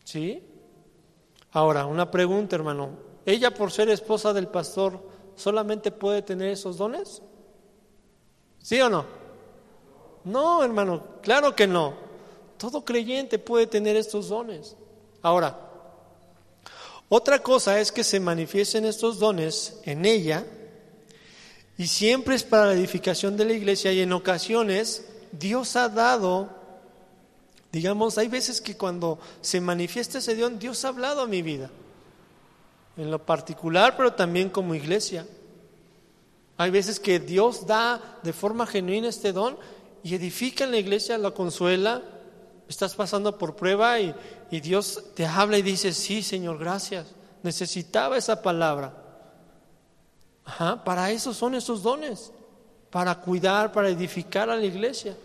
¿Sí? 0.05 0.41
Ahora, 1.51 1.85
una 1.87 2.09
pregunta, 2.09 2.55
hermano. 2.55 2.91
¿Ella 3.25 3.53
por 3.53 3.69
ser 3.69 3.89
esposa 3.89 4.31
del 4.31 4.47
pastor 4.47 5.05
solamente 5.35 5.91
puede 5.91 6.21
tener 6.21 6.47
esos 6.47 6.77
dones? 6.77 7.21
¿Sí 8.59 8.79
o 8.79 8.87
no? 8.87 9.03
No, 10.23 10.63
hermano, 10.63 11.03
claro 11.21 11.53
que 11.53 11.67
no. 11.67 11.95
Todo 12.57 12.85
creyente 12.85 13.39
puede 13.39 13.67
tener 13.67 13.97
estos 13.97 14.29
dones. 14.29 14.77
Ahora, 15.21 15.66
otra 17.09 17.39
cosa 17.39 17.79
es 17.79 17.91
que 17.91 18.03
se 18.03 18.19
manifiesten 18.19 18.85
estos 18.85 19.17
dones 19.19 19.79
en 19.83 20.05
ella 20.05 20.45
y 21.77 21.87
siempre 21.87 22.35
es 22.35 22.43
para 22.43 22.65
la 22.65 22.73
edificación 22.73 23.37
de 23.37 23.45
la 23.45 23.53
iglesia 23.53 23.93
y 23.93 24.01
en 24.01 24.11
ocasiones 24.11 25.07
Dios 25.31 25.75
ha 25.75 25.87
dado, 25.87 26.49
digamos, 27.71 28.17
hay 28.17 28.27
veces 28.27 28.59
que 28.59 28.75
cuando 28.75 29.19
se 29.41 29.61
manifiesta 29.61 30.17
ese 30.17 30.35
don, 30.35 30.59
Dios 30.59 30.83
ha 30.83 30.89
hablado 30.89 31.21
a 31.21 31.27
mi 31.27 31.41
vida, 31.41 31.69
en 32.97 33.11
lo 33.11 33.23
particular, 33.25 33.95
pero 33.95 34.13
también 34.13 34.49
como 34.49 34.75
iglesia. 34.75 35.25
Hay 36.57 36.71
veces 36.71 36.99
que 36.99 37.19
Dios 37.19 37.67
da 37.67 38.19
de 38.23 38.33
forma 38.33 38.65
genuina 38.65 39.07
este 39.07 39.31
don 39.31 39.57
y 40.03 40.15
edifica 40.15 40.63
en 40.63 40.71
la 40.71 40.77
iglesia, 40.77 41.17
la 41.17 41.31
consuela, 41.31 42.01
estás 42.67 42.95
pasando 42.95 43.37
por 43.37 43.55
prueba 43.55 43.99
y, 43.99 44.13
y 44.51 44.59
Dios 44.59 45.03
te 45.15 45.25
habla 45.25 45.57
y 45.57 45.61
dice, 45.61 45.93
sí, 45.93 46.21
Señor, 46.21 46.57
gracias, 46.57 47.07
necesitaba 47.43 48.17
esa 48.17 48.41
palabra. 48.41 48.93
Ajá, 50.43 50.83
para 50.83 51.11
eso 51.11 51.33
son 51.33 51.55
esos 51.55 51.83
dones, 51.83 52.31
para 52.89 53.15
cuidar, 53.15 53.71
para 53.71 53.89
edificar 53.89 54.49
a 54.49 54.55
la 54.55 54.65
iglesia. 54.65 55.15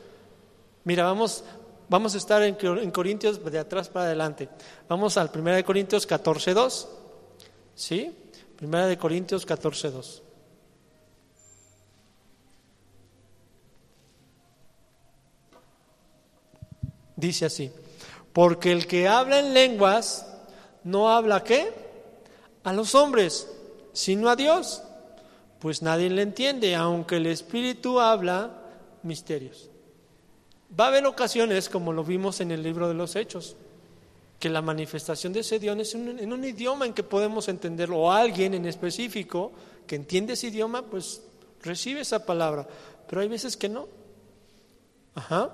Mira, 0.84 1.04
vamos, 1.04 1.44
vamos 1.88 2.14
a 2.14 2.18
estar 2.18 2.42
en, 2.42 2.56
en 2.60 2.90
Corintios 2.90 3.42
de 3.44 3.58
atrás 3.58 3.88
para 3.88 4.06
adelante. 4.06 4.48
Vamos 4.88 5.16
al 5.16 5.30
1 5.32 5.54
de 5.54 5.64
Corintios 5.64 6.06
14, 6.06 6.54
2. 6.54 6.88
¿Sí? 7.74 8.16
1 8.60 8.86
de 8.86 8.98
Corintios 8.98 9.46
14, 9.46 9.90
Dice 17.22 17.44
así, 17.44 17.70
porque 18.32 18.72
el 18.72 18.88
que 18.88 19.06
habla 19.06 19.38
en 19.38 19.54
lenguas 19.54 20.26
no 20.82 21.08
habla 21.08 21.44
qué? 21.44 21.72
A 22.64 22.72
los 22.72 22.96
hombres, 22.96 23.48
sino 23.92 24.28
a 24.28 24.34
Dios, 24.34 24.82
pues 25.60 25.82
nadie 25.82 26.10
le 26.10 26.22
entiende, 26.22 26.74
aunque 26.74 27.18
el 27.18 27.26
Espíritu 27.26 28.00
habla 28.00 28.50
misterios. 29.04 29.70
Va 30.78 30.86
a 30.86 30.88
haber 30.88 31.06
ocasiones, 31.06 31.68
como 31.68 31.92
lo 31.92 32.02
vimos 32.02 32.40
en 32.40 32.50
el 32.50 32.60
libro 32.60 32.88
de 32.88 32.94
los 32.94 33.14
Hechos, 33.14 33.54
que 34.40 34.48
la 34.48 34.60
manifestación 34.60 35.32
de 35.32 35.40
ese 35.40 35.60
Dios 35.60 35.78
es 35.78 35.94
en 35.94 36.32
un 36.32 36.44
idioma 36.44 36.86
en 36.86 36.92
que 36.92 37.04
podemos 37.04 37.46
entenderlo, 37.46 38.00
o 38.00 38.10
alguien 38.10 38.54
en 38.54 38.66
específico 38.66 39.52
que 39.86 39.94
entiende 39.94 40.32
ese 40.32 40.48
idioma, 40.48 40.82
pues 40.82 41.22
recibe 41.62 42.00
esa 42.00 42.26
palabra, 42.26 42.66
pero 43.06 43.20
hay 43.20 43.28
veces 43.28 43.56
que 43.56 43.68
no. 43.68 43.86
Ajá. 45.14 45.52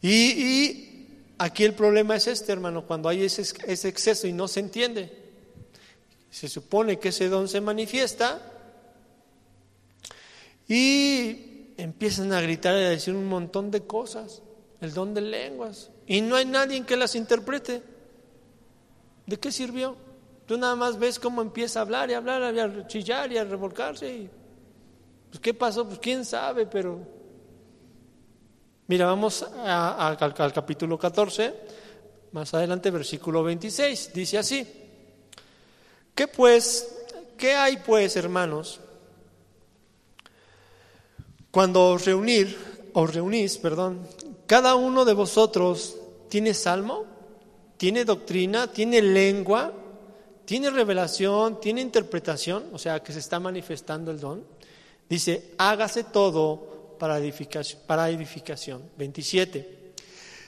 Y, 0.00 1.06
aquí 1.38 1.64
el 1.64 1.74
problema 1.74 2.16
es 2.16 2.26
este, 2.26 2.52
hermano, 2.52 2.86
cuando 2.86 3.08
hay 3.08 3.24
ese, 3.24 3.42
exceso 3.88 4.26
y 4.26 4.32
no 4.32 4.48
se 4.48 4.60
entiende. 4.60 5.12
Se 6.30 6.48
supone 6.48 6.98
que 6.98 7.08
ese 7.08 7.28
don 7.28 7.48
se 7.48 7.60
manifiesta 7.60 8.40
y 10.68 11.72
empiezan 11.78 12.32
a 12.32 12.40
gritar 12.40 12.74
y 12.74 12.84
a 12.84 12.90
decir 12.90 13.14
un 13.14 13.26
montón 13.26 13.70
de 13.70 13.82
cosas, 13.82 14.42
el 14.80 14.92
don 14.92 15.14
de 15.14 15.22
lenguas, 15.22 15.90
y 16.06 16.20
no 16.20 16.36
hay 16.36 16.44
nadie 16.44 16.84
que 16.84 16.96
las 16.96 17.14
interprete. 17.14 17.82
¿De 19.26 19.38
qué 19.38 19.50
sirvió? 19.50 19.96
Tú 20.46 20.56
nada 20.56 20.76
más 20.76 20.98
ves 20.98 21.18
cómo 21.18 21.42
empieza 21.42 21.80
a 21.80 21.82
hablar 21.82 22.10
y 22.10 22.14
a 22.14 22.18
hablar, 22.18 22.54
y 22.54 22.60
a 22.60 22.86
chillar 22.86 23.32
y 23.32 23.38
a 23.38 23.44
revolcarse. 23.44 24.30
Pues, 25.30 25.40
¿qué 25.40 25.52
pasó? 25.52 25.86
Pues 25.86 25.98
quién 25.98 26.24
sabe, 26.24 26.66
pero 26.66 27.00
Mira, 28.88 29.04
vamos 29.04 29.42
al, 29.42 30.16
capítulo 30.54 30.98
14, 30.98 31.54
más 32.32 32.54
adelante, 32.54 32.90
versículo 32.90 33.42
26. 33.42 34.12
Dice 34.14 34.38
así: 34.38 34.66
¿Qué 36.14 36.26
pues, 36.26 36.88
qué 37.36 37.54
hay 37.54 37.76
pues, 37.84 38.16
hermanos? 38.16 38.80
Cuando 41.50 41.90
os 41.90 42.06
reunir, 42.06 42.90
os 42.94 43.14
reunís, 43.14 43.58
perdón, 43.58 44.06
cada 44.46 44.74
uno 44.74 45.04
de 45.04 45.12
vosotros 45.12 45.96
tiene 46.30 46.54
salmo, 46.54 47.04
tiene 47.76 48.06
doctrina, 48.06 48.72
tiene 48.72 49.02
lengua, 49.02 49.70
tiene 50.46 50.70
revelación, 50.70 51.60
tiene 51.60 51.82
interpretación, 51.82 52.70
o 52.72 52.78
sea 52.78 53.02
que 53.02 53.12
se 53.12 53.18
está 53.18 53.38
manifestando 53.38 54.10
el 54.10 54.18
don. 54.18 54.44
Dice, 55.10 55.52
hágase 55.58 56.04
todo 56.04 56.77
para 56.98 57.18
edificación. 57.18 57.80
Para 57.86 58.10
edificación. 58.10 58.82
27. 58.96 59.92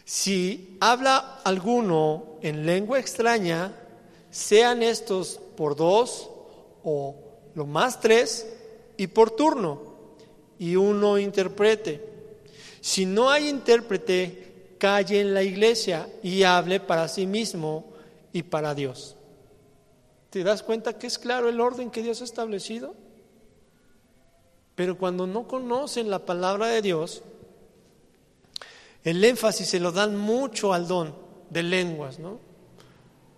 Si 0.04 0.76
habla 0.80 1.40
alguno 1.44 2.38
en 2.42 2.66
lengua 2.66 2.98
extraña, 2.98 3.72
sean 4.30 4.82
estos 4.82 5.40
por 5.56 5.76
dos 5.76 6.30
o 6.82 7.16
lo 7.54 7.66
más 7.66 8.00
tres 8.00 8.46
y 8.96 9.06
por 9.06 9.30
turno, 9.30 9.90
y 10.58 10.76
uno 10.76 11.18
interprete. 11.18 12.04
Si 12.80 13.06
no 13.06 13.30
hay 13.30 13.48
intérprete, 13.48 14.76
calle 14.78 15.20
en 15.20 15.34
la 15.34 15.42
iglesia 15.42 16.08
y 16.22 16.42
hable 16.42 16.80
para 16.80 17.08
sí 17.08 17.26
mismo 17.26 17.84
y 18.32 18.42
para 18.42 18.74
Dios. 18.74 19.16
¿Te 20.30 20.42
das 20.44 20.62
cuenta 20.62 20.98
que 20.98 21.06
es 21.06 21.18
claro 21.18 21.48
el 21.48 21.60
orden 21.60 21.90
que 21.90 22.02
Dios 22.02 22.20
ha 22.20 22.24
establecido? 22.24 22.94
Pero 24.80 24.96
cuando 24.96 25.26
no 25.26 25.46
conocen 25.46 26.08
la 26.08 26.24
palabra 26.24 26.68
de 26.68 26.80
Dios, 26.80 27.22
el 29.04 29.22
énfasis 29.22 29.68
se 29.68 29.78
lo 29.78 29.92
dan 29.92 30.16
mucho 30.16 30.72
al 30.72 30.88
don 30.88 31.14
de 31.50 31.62
lenguas, 31.62 32.18
¿no? 32.18 32.40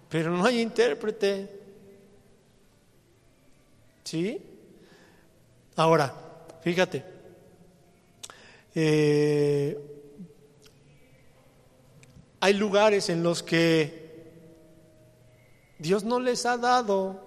Pero 0.09 0.31
no 0.31 0.45
hay 0.45 0.61
intérprete. 0.61 1.51
¿Sí? 4.05 4.41
Ahora, 5.75 6.15
fíjate. 6.61 7.05
Eh, 8.77 9.77
hay 12.39 12.55
lugares 12.55 13.09
en 13.09 13.25
los 13.25 13.43
que 13.43 14.31
Dios 15.81 16.05
no 16.05 16.21
les 16.21 16.47
ha 16.47 16.57
dado, 16.57 17.21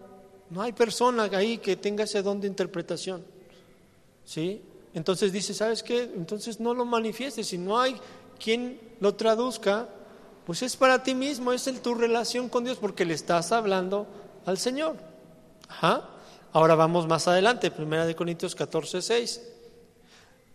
no 0.51 0.61
hay 0.61 0.71
persona 0.71 1.23
ahí 1.33 1.57
que 1.57 1.75
tenga 1.75 2.05
ese 2.05 2.21
don 2.21 2.39
de 2.39 2.47
interpretación. 2.47 3.34
¿Sí? 4.25 4.61
Entonces 4.93 5.31
dice, 5.31 5.53
¿sabes 5.53 5.83
qué? 5.83 6.03
Entonces 6.03 6.59
no 6.59 6.73
lo 6.73 6.85
manifiestes. 6.85 7.47
Si 7.47 7.57
no 7.57 7.79
hay 7.79 7.95
quien 8.39 8.79
lo 8.99 9.15
traduzca, 9.15 9.87
pues 10.45 10.61
es 10.61 10.75
para 10.75 11.03
ti 11.03 11.15
mismo, 11.15 11.51
es 11.51 11.67
en 11.67 11.79
tu 11.79 11.95
relación 11.95 12.49
con 12.49 12.63
Dios 12.63 12.77
porque 12.77 13.05
le 13.05 13.13
estás 13.13 13.51
hablando 13.51 14.07
al 14.45 14.57
Señor. 14.57 14.95
Ahora 16.53 16.75
vamos 16.75 17.07
más 17.07 17.27
adelante, 17.27 17.71
Primera 17.71 18.05
de 18.05 18.15
Corintios 18.15 18.55
14, 18.55 19.01
6. 19.01 19.41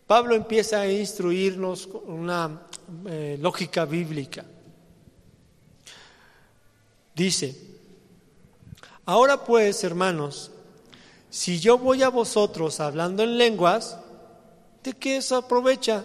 Pablo 0.07 0.35
empieza 0.35 0.81
a 0.81 0.91
instruirnos 0.91 1.87
con 1.87 2.11
una 2.11 2.63
eh, 3.07 3.39
lógica 3.41 3.85
bíblica. 3.85 4.45
Dice, 7.15 7.55
ahora 9.05 9.45
pues, 9.45 9.85
hermanos, 9.85 10.51
si 11.31 11.61
yo 11.61 11.79
voy 11.79 12.03
a 12.03 12.09
vosotros 12.09 12.81
hablando 12.81 13.23
en 13.23 13.39
lenguas, 13.39 13.97
¿de 14.83 14.93
qué 14.95 15.19
os 15.19 15.31
aprovecha? 15.31 16.05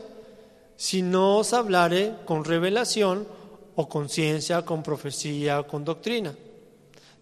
Si 0.77 1.01
no 1.01 1.37
os 1.37 1.53
hablare 1.53 2.15
con 2.25 2.45
revelación 2.45 3.27
o 3.75 3.89
con 3.89 4.07
ciencia, 4.07 4.63
con 4.63 4.83
profecía 4.83 5.63
con 5.63 5.83
doctrina. 5.83 6.35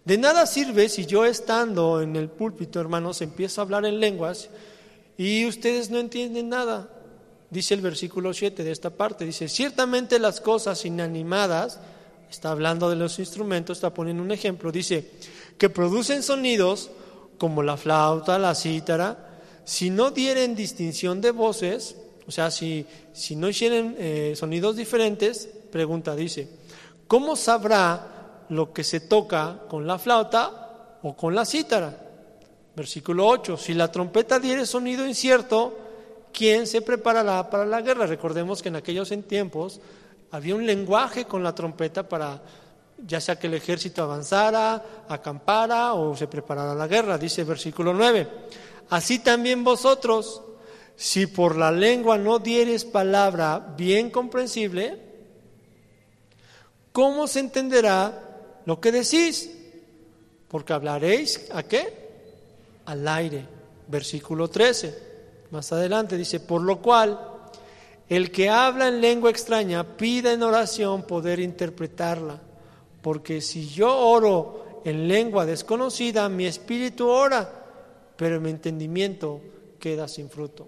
De 0.04 0.18
nada 0.18 0.46
sirve 0.46 0.90
si 0.90 1.06
yo 1.06 1.24
estando 1.24 2.02
en 2.02 2.16
el 2.16 2.28
púlpito, 2.28 2.78
hermanos, 2.78 3.22
empiezo 3.22 3.60
a 3.60 3.64
hablar 3.64 3.86
en 3.86 4.00
lenguas 4.00 4.50
y 5.16 5.46
ustedes 5.46 5.88
no 5.88 5.98
entienden 5.98 6.50
nada. 6.50 6.90
Dice 7.48 7.72
el 7.72 7.80
versículo 7.80 8.34
7 8.34 8.64
de 8.64 8.70
esta 8.70 8.90
parte, 8.90 9.24
dice, 9.24 9.48
ciertamente 9.48 10.18
las 10.18 10.42
cosas 10.42 10.84
inanimadas, 10.84 11.80
está 12.30 12.50
hablando 12.50 12.90
de 12.90 12.96
los 12.96 13.18
instrumentos, 13.18 13.78
está 13.78 13.94
poniendo 13.94 14.22
un 14.22 14.32
ejemplo, 14.32 14.70
dice, 14.70 15.08
que 15.56 15.70
producen 15.70 16.22
sonidos, 16.22 16.90
como 17.44 17.62
la 17.62 17.76
flauta, 17.76 18.38
la 18.38 18.54
cítara, 18.54 19.18
si 19.64 19.90
no 19.90 20.10
dieren 20.10 20.56
distinción 20.56 21.20
de 21.20 21.30
voces, 21.30 21.94
o 22.26 22.30
sea, 22.30 22.50
si, 22.50 22.86
si 23.12 23.36
no 23.36 23.50
hicieran 23.50 23.96
eh, 23.98 24.32
sonidos 24.34 24.76
diferentes, 24.76 25.46
pregunta, 25.70 26.16
dice, 26.16 26.48
¿cómo 27.06 27.36
sabrá 27.36 28.46
lo 28.48 28.72
que 28.72 28.82
se 28.82 29.00
toca 29.00 29.60
con 29.68 29.86
la 29.86 29.98
flauta 29.98 31.00
o 31.02 31.14
con 31.14 31.34
la 31.34 31.44
cítara? 31.44 31.94
Versículo 32.74 33.26
8, 33.26 33.58
si 33.58 33.74
la 33.74 33.92
trompeta 33.92 34.38
diere 34.38 34.64
sonido 34.64 35.06
incierto, 35.06 35.76
¿quién 36.32 36.66
se 36.66 36.80
preparará 36.80 37.50
para 37.50 37.66
la 37.66 37.82
guerra? 37.82 38.06
Recordemos 38.06 38.62
que 38.62 38.70
en 38.70 38.76
aquellos 38.76 39.12
tiempos 39.28 39.82
había 40.30 40.54
un 40.54 40.64
lenguaje 40.64 41.26
con 41.26 41.42
la 41.42 41.54
trompeta 41.54 42.08
para 42.08 42.40
ya 43.06 43.20
sea 43.20 43.38
que 43.38 43.46
el 43.46 43.54
ejército 43.54 44.02
avanzara, 44.02 45.04
acampara 45.08 45.94
o 45.94 46.16
se 46.16 46.26
preparara 46.26 46.74
la 46.74 46.86
guerra, 46.86 47.18
dice 47.18 47.44
versículo 47.44 47.92
9. 47.92 48.28
Así 48.90 49.18
también 49.18 49.62
vosotros, 49.62 50.42
si 50.96 51.26
por 51.26 51.56
la 51.56 51.70
lengua 51.70 52.16
no 52.16 52.38
dieres 52.38 52.84
palabra 52.84 53.74
bien 53.76 54.10
comprensible, 54.10 54.98
¿cómo 56.92 57.26
se 57.26 57.40
entenderá 57.40 58.60
lo 58.64 58.80
que 58.80 58.92
decís? 58.92 59.50
Porque 60.48 60.72
hablaréis 60.72 61.48
a 61.52 61.62
qué? 61.64 62.04
Al 62.86 63.06
aire. 63.06 63.46
Versículo 63.86 64.48
13. 64.48 65.14
Más 65.50 65.70
adelante 65.72 66.16
dice, 66.16 66.40
por 66.40 66.62
lo 66.62 66.80
cual, 66.80 67.20
el 68.08 68.30
que 68.30 68.48
habla 68.48 68.88
en 68.88 69.00
lengua 69.02 69.30
extraña 69.30 69.84
pida 69.96 70.32
en 70.32 70.42
oración 70.42 71.02
poder 71.02 71.40
interpretarla 71.40 72.40
porque 73.04 73.42
si 73.42 73.68
yo 73.68 73.94
oro 73.94 74.80
en 74.82 75.06
lengua 75.06 75.44
desconocida, 75.44 76.26
mi 76.30 76.46
espíritu 76.46 77.06
ora, 77.06 77.46
pero 78.16 78.40
mi 78.40 78.48
entendimiento 78.48 79.42
queda 79.78 80.08
sin 80.08 80.30
fruto. 80.30 80.66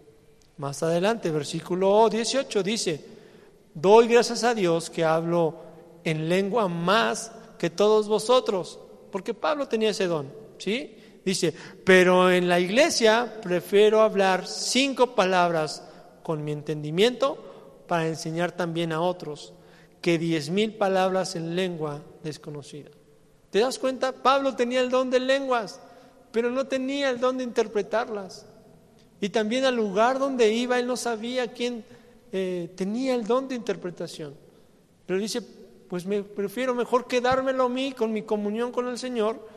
Más 0.59 0.83
adelante, 0.83 1.31
versículo 1.31 2.11
18 2.11 2.63
dice, 2.63 3.03
doy 3.73 4.09
gracias 4.09 4.45
a 4.45 4.53
Dios 4.53 4.91
que 4.91 5.03
hablo 5.03 5.55
en 6.05 6.29
lengua 6.29 6.69
más 6.69 7.33
que 7.59 7.71
todos 7.71 8.07
vosotros, 8.07 8.81
porque 9.11 9.33
Pablo 9.33 9.67
tenía 9.67 9.89
ese 9.89 10.07
don, 10.07 10.31
¿sí? 10.59 10.95
Dice, 11.25 11.55
pero 11.87 12.31
en 12.31 12.51
la 12.51 12.61
iglesia 12.61 13.41
prefiero 13.43 14.03
hablar 14.03 14.47
cinco 14.47 15.15
palabras 15.15 15.83
con 16.23 16.45
mi 16.45 16.53
entendimiento 16.53 17.39
para 17.89 18.07
enseñar 18.07 18.53
también 18.53 18.93
a 18.93 19.01
otros 19.01 19.55
que 20.01 20.19
diez 20.19 20.51
mil 20.51 20.75
palabras 20.75 21.37
en 21.37 21.57
lengua 21.57 22.03
desconocida. 22.23 22.91
¿Te 23.51 23.61
das 23.61 23.79
cuenta? 23.79 24.13
Pablo 24.13 24.55
tenía 24.55 24.81
el 24.81 24.91
don 24.91 25.11
de 25.11 25.21
lenguas, 25.21 25.81
pero 26.33 26.51
no 26.51 26.67
tenía 26.67 27.11
el 27.11 27.21
don 27.21 27.39
de 27.39 27.45
interpretarlas. 27.45 28.47
Y 29.21 29.31
también 29.31 29.65
al 29.65 29.77
lugar 29.77 30.19
donde 30.19 30.53
iba, 30.53 30.79
él 30.79 30.87
no 30.87 30.97
sabía 30.97 31.53
quién 31.53 31.85
eh, 32.33 32.71
tenía 32.77 33.15
el 33.15 33.27
don 33.27 33.49
de 33.49 33.55
interpretación. 33.55 34.35
Pero 35.07 35.19
dice, 35.19 35.41
pues 35.89 36.05
me 36.05 36.23
prefiero 36.23 36.75
mejor 36.75 37.07
quedármelo 37.07 37.65
a 37.65 37.69
mí 37.69 37.93
con 37.93 38.13
mi 38.13 38.23
comunión 38.23 38.73
con 38.73 38.89
el 38.89 38.99
Señor 38.99 39.49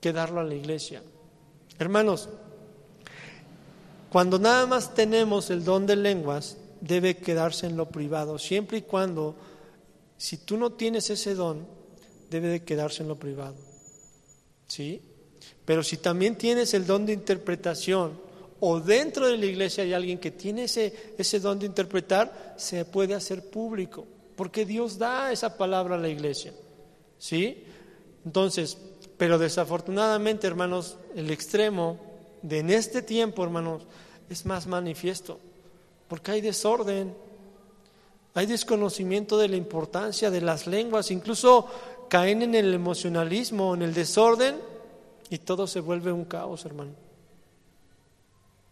que 0.00 0.12
darlo 0.12 0.40
a 0.40 0.44
la 0.44 0.54
iglesia. 0.54 1.02
Hermanos, 1.78 2.28
cuando 4.10 4.38
nada 4.38 4.66
más 4.66 4.94
tenemos 4.94 5.50
el 5.50 5.64
don 5.64 5.86
de 5.86 5.96
lenguas, 5.96 6.56
debe 6.80 7.16
quedarse 7.16 7.66
en 7.66 7.76
lo 7.76 7.88
privado, 7.88 8.38
siempre 8.38 8.78
y 8.78 8.82
cuando, 8.82 9.34
si 10.16 10.38
tú 10.38 10.56
no 10.56 10.72
tienes 10.72 11.10
ese 11.10 11.34
don, 11.34 11.66
debe 12.30 12.48
de 12.48 12.64
quedarse 12.64 13.02
en 13.02 13.08
lo 13.08 13.16
privado. 13.16 13.56
¿Sí? 14.66 15.00
Pero 15.64 15.82
si 15.82 15.96
también 15.96 16.36
tienes 16.36 16.74
el 16.74 16.86
don 16.86 17.06
de 17.06 17.12
interpretación, 17.12 18.20
o 18.60 18.80
dentro 18.80 19.26
de 19.26 19.36
la 19.36 19.46
iglesia 19.46 19.84
hay 19.84 19.92
alguien 19.92 20.18
que 20.18 20.32
tiene 20.32 20.64
ese, 20.64 21.14
ese 21.16 21.40
don 21.40 21.58
de 21.58 21.66
interpretar, 21.66 22.54
se 22.56 22.84
puede 22.84 23.14
hacer 23.14 23.50
público, 23.50 24.06
porque 24.36 24.64
Dios 24.64 24.98
da 24.98 25.32
esa 25.32 25.56
palabra 25.56 25.94
a 25.94 25.98
la 25.98 26.08
iglesia. 26.08 26.52
¿Sí? 27.18 27.64
Entonces, 28.24 28.78
pero 29.16 29.38
desafortunadamente, 29.38 30.46
hermanos, 30.46 30.96
el 31.16 31.30
extremo 31.30 31.98
de 32.42 32.60
en 32.60 32.70
este 32.70 33.02
tiempo, 33.02 33.42
hermanos, 33.42 33.82
es 34.28 34.44
más 34.44 34.66
manifiesto 34.66 35.40
porque 36.08 36.32
hay 36.32 36.40
desorden, 36.40 37.14
hay 38.34 38.46
desconocimiento 38.46 39.36
de 39.38 39.48
la 39.48 39.56
importancia 39.56 40.30
de 40.30 40.40
las 40.40 40.66
lenguas, 40.66 41.10
incluso 41.10 41.66
caen 42.08 42.42
en 42.42 42.54
el 42.54 42.72
emocionalismo, 42.72 43.74
en 43.74 43.82
el 43.82 43.94
desorden, 43.94 44.56
y 45.30 45.38
todo 45.38 45.66
se 45.66 45.80
vuelve 45.80 46.10
un 46.10 46.24
caos, 46.24 46.64
hermano. 46.64 46.92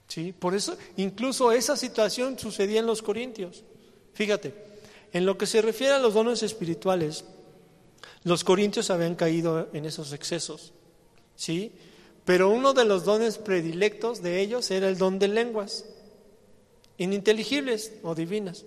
¿Sí? 0.09 0.33
Por 0.33 0.55
eso, 0.55 0.77
incluso 0.97 1.53
esa 1.53 1.77
situación 1.77 2.39
sucedía 2.39 2.81
en 2.81 2.87
los 2.87 3.03
Corintios. 3.03 3.65
Fíjate, 4.15 4.55
en 5.13 5.27
lo 5.27 5.37
que 5.37 5.47
se 5.47 5.61
refiere 5.61 5.95
a 5.95 5.99
los 5.99 6.15
dones 6.15 6.43
espirituales, 6.43 7.25
los 8.25 8.45
corintios 8.45 8.91
habían 8.91 9.15
caído 9.15 9.69
en 9.73 9.85
esos 9.85 10.13
excesos, 10.13 10.73
¿sí? 11.37 11.73
Pero 12.25 12.51
uno 12.51 12.73
de 12.73 12.85
los 12.85 13.05
dones 13.05 13.39
predilectos 13.39 14.23
de 14.23 14.41
ellos 14.41 14.71
era 14.71 14.89
el 14.89 14.99
don 14.99 15.19
de 15.19 15.29
lenguas 15.29 15.85
ininteligibles 16.99 17.93
o 18.03 18.15
divinas. 18.15 18.65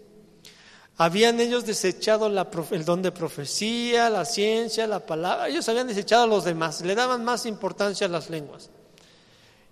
Habían 0.98 1.40
ellos 1.40 1.66
desechado 1.66 2.28
el 2.28 2.86
don 2.86 3.02
de 3.02 3.14
profecía, 3.14 4.10
la 4.10 4.26
ciencia, 4.26 4.86
la 4.86 5.06
palabra. 5.06 5.48
Ellos 5.48 5.70
habían 5.70 5.88
desechado 5.88 6.24
a 6.24 6.28
los 6.28 6.44
demás, 6.44 6.82
le 6.82 6.94
daban 6.94 7.24
más 7.24 7.46
importancia 7.46 8.08
a 8.08 8.10
las 8.10 8.30
lenguas. 8.30 8.70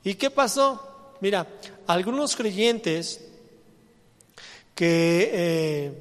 ¿Y 0.06 0.14
qué 0.14 0.32
pasó? 0.32 1.16
Mira, 1.20 1.46
algunos 1.86 2.36
creyentes 2.38 3.20
que 4.74 5.30
eh, 5.34 5.92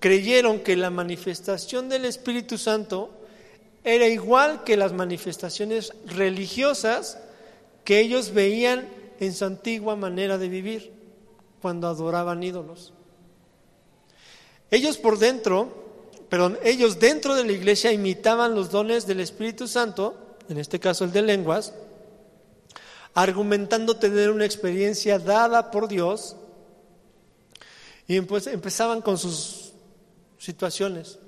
creyeron 0.00 0.58
que 0.58 0.74
la 0.74 0.90
manifestación 0.90 1.88
del 1.88 2.04
Espíritu 2.04 2.58
Santo 2.58 3.10
era 3.84 4.08
igual 4.08 4.64
que 4.64 4.76
las 4.76 4.92
manifestaciones 4.92 5.92
religiosas 6.04 7.18
que 7.84 8.00
ellos 8.00 8.32
veían 8.34 8.88
en 9.20 9.32
su 9.34 9.44
antigua 9.44 9.94
manera 9.94 10.36
de 10.36 10.48
vivir 10.48 10.97
cuando 11.60 11.88
adoraban 11.88 12.42
ídolos. 12.42 12.92
Ellos 14.70 14.98
por 14.98 15.18
dentro, 15.18 15.68
perdón, 16.28 16.58
ellos 16.62 16.98
dentro 16.98 17.34
de 17.34 17.44
la 17.44 17.52
iglesia 17.52 17.92
imitaban 17.92 18.54
los 18.54 18.70
dones 18.70 19.06
del 19.06 19.20
Espíritu 19.20 19.66
Santo, 19.66 20.14
en 20.48 20.58
este 20.58 20.78
caso 20.78 21.04
el 21.04 21.12
de 21.12 21.22
lenguas, 21.22 21.72
argumentando 23.14 23.96
tener 23.96 24.30
una 24.30 24.44
experiencia 24.44 25.18
dada 25.18 25.70
por 25.70 25.88
Dios, 25.88 26.36
y 28.06 28.20
pues 28.22 28.46
empezaban 28.46 29.02
con 29.02 29.18
sus 29.18 29.72
situaciones. 30.38 31.18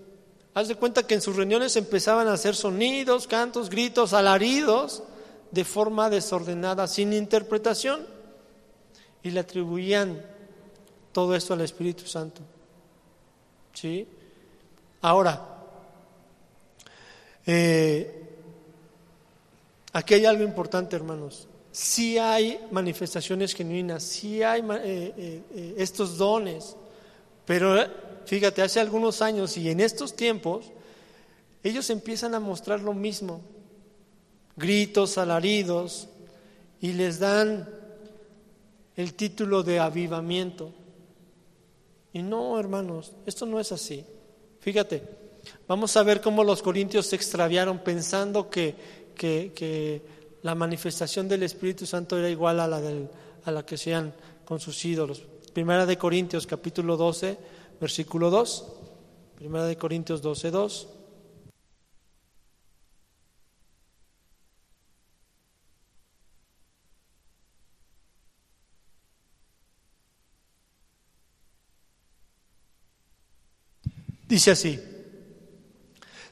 Haz 0.55 0.69
de 0.69 0.75
cuenta 0.75 1.07
que 1.07 1.15
en 1.15 1.21
sus 1.21 1.37
reuniones 1.37 1.77
empezaban 1.77 2.27
a 2.29 2.33
hacer 2.33 2.57
sonidos, 2.57 3.27
cantos, 3.27 3.71
gritos, 3.71 4.13
alaridos, 4.13 5.03
de 5.51 5.65
forma 5.65 6.11
desordenada, 6.11 6.87
sin 6.87 7.13
interpretación 7.13 8.20
y 9.23 9.31
le 9.31 9.41
atribuían 9.41 10.25
todo 11.13 11.35
esto 11.35 11.55
al 11.55 11.61
Espíritu 11.61 12.07
Santo. 12.07 12.41
¿Sí? 13.73 14.07
Ahora, 15.03 15.51
eh, 17.47 18.29
aquí 19.93 20.15
hay 20.15 20.27
algo 20.27 20.45
importante, 20.45 20.97
hermanos. 20.97 21.49
Sí 21.73 22.19
hay 22.19 22.61
manifestaciones 22.71 23.55
genuinas, 23.55 24.03
sí 24.03 24.43
hay 24.43 24.61
eh, 24.61 25.43
eh, 25.55 25.75
estos 25.79 26.19
dones, 26.19 26.77
pero 27.47 27.77
fíjate, 28.27 28.61
hace 28.61 28.81
algunos 28.81 29.23
años 29.23 29.57
y 29.57 29.71
en 29.71 29.81
estos 29.81 30.17
tiempos, 30.17 30.67
ellos 31.63 31.89
empiezan 31.91 32.35
a 32.35 32.41
mostrar 32.41 32.81
lo 32.81 32.93
mismo, 32.93 33.41
gritos, 34.57 35.17
alaridos, 35.17 36.09
y 36.81 36.93
les 36.93 37.21
dan 37.21 37.69
el 39.01 39.15
título 39.15 39.63
de 39.63 39.81
avivamiento. 39.81 40.73
Y 42.13 42.23
no, 42.23 42.59
hermanos, 42.59 43.13
esto 43.25 43.47
no 43.47 43.59
es 43.59 43.73
así. 43.73 44.05
Fíjate, 44.61 45.03
vamos 45.67 45.97
a 45.97 46.03
ver 46.03 46.21
cómo 46.21 46.45
los 46.45 46.63
corintios 46.63 47.07
se 47.07 47.17
extraviaron 47.17 47.79
pensando 47.79 48.51
que, 48.51 48.75
que, 49.15 50.21
la 50.43 50.55
manifestación 50.55 51.29
del 51.29 51.43
Espíritu 51.43 51.85
Santo 51.85 52.17
era 52.19 52.31
igual 52.31 52.61
a 52.61 52.67
la, 52.67 52.81
del, 52.81 53.11
a 53.45 53.51
la 53.51 53.65
que 53.65 53.77
sean 53.77 54.15
con 54.45 54.59
sus 54.59 54.83
ídolos. 54.87 55.23
Primera 55.53 55.85
de 55.85 55.99
Corintios 55.99 56.47
capítulo 56.47 56.97
12, 56.97 57.37
versículo 57.79 58.31
2. 58.31 58.73
Primera 59.37 59.67
de 59.67 59.77
Corintios 59.77 60.23
12, 60.23 60.51
2. 60.51 60.89
Dice 74.31 74.53
así, 74.53 74.81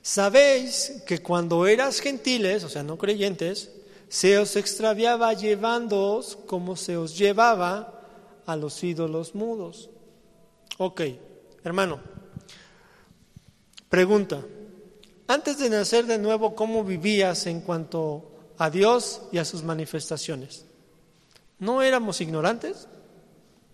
sabéis 0.00 1.02
que 1.06 1.18
cuando 1.18 1.66
eras 1.66 2.00
gentiles, 2.00 2.64
o 2.64 2.70
sea, 2.70 2.82
no 2.82 2.96
creyentes, 2.96 3.70
se 4.08 4.38
os 4.38 4.56
extraviaba 4.56 5.34
llevándoos 5.34 6.38
como 6.46 6.76
se 6.76 6.96
os 6.96 7.18
llevaba 7.18 8.00
a 8.46 8.56
los 8.56 8.82
ídolos 8.82 9.34
mudos. 9.34 9.90
Ok, 10.78 11.02
hermano, 11.62 12.00
pregunta, 13.90 14.42
antes 15.26 15.58
de 15.58 15.68
nacer 15.68 16.06
de 16.06 16.18
nuevo, 16.18 16.54
¿cómo 16.54 16.84
vivías 16.84 17.46
en 17.46 17.60
cuanto 17.60 18.38
a 18.58 18.70
Dios 18.70 19.22
y 19.32 19.38
a 19.38 19.44
sus 19.44 19.62
manifestaciones. 19.62 20.66
¿No 21.60 21.80
éramos 21.80 22.20
ignorantes? 22.20 22.88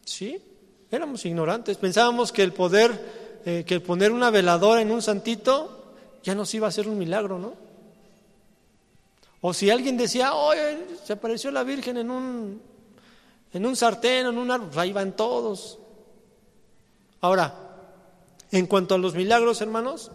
Sí, 0.04 0.40
éramos 0.90 1.24
ignorantes. 1.24 1.78
Pensábamos 1.78 2.30
que 2.30 2.42
el 2.42 2.52
poder, 2.52 3.23
eh, 3.44 3.64
que 3.66 3.80
poner 3.80 4.12
una 4.12 4.30
veladora 4.30 4.80
en 4.80 4.90
un 4.90 5.02
santito 5.02 5.94
ya 6.22 6.34
nos 6.34 6.54
iba 6.54 6.66
a 6.66 6.70
hacer 6.70 6.88
un 6.88 6.98
milagro, 6.98 7.38
¿no? 7.38 7.54
O 9.42 9.52
si 9.52 9.68
alguien 9.68 9.98
decía, 9.98 10.32
oye, 10.32 10.78
se 11.04 11.12
apareció 11.12 11.50
la 11.50 11.62
Virgen 11.64 11.98
en 11.98 12.10
un, 12.10 12.62
en 13.52 13.66
un 13.66 13.76
sartén, 13.76 14.26
en 14.26 14.38
un 14.38 14.50
árbol, 14.50 14.70
ahí 14.78 14.92
van 14.92 15.14
todos. 15.14 15.78
Ahora, 17.20 17.54
en 18.50 18.66
cuanto 18.66 18.94
a 18.94 18.98
los 18.98 19.14
milagros, 19.14 19.60
hermanos, 19.60 20.10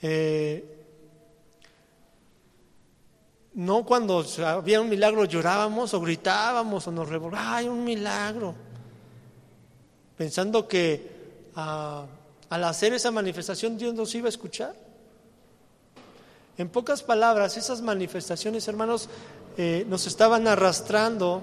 eh, 0.00 0.80
no 3.54 3.84
cuando 3.84 4.24
había 4.46 4.80
un 4.80 4.88
milagro 4.88 5.24
llorábamos 5.24 5.92
o 5.92 6.00
gritábamos 6.00 6.86
o 6.86 6.92
nos 6.92 7.08
revolvábamos, 7.08 7.52
¡ay, 7.52 7.68
un 7.68 7.82
milagro! 7.82 8.54
Pensando 10.16 10.68
que 10.68 11.50
ah, 11.56 12.06
al 12.50 12.64
hacer 12.64 12.92
esa 12.92 13.10
manifestación 13.10 13.78
Dios 13.78 13.94
nos 13.94 14.14
iba 14.14 14.26
a 14.26 14.28
escuchar. 14.28 14.74
En 16.58 16.68
pocas 16.68 17.02
palabras, 17.02 17.56
esas 17.56 17.80
manifestaciones, 17.80 18.68
hermanos, 18.68 19.08
eh, 19.56 19.86
nos 19.88 20.06
estaban 20.06 20.46
arrastrando 20.46 21.42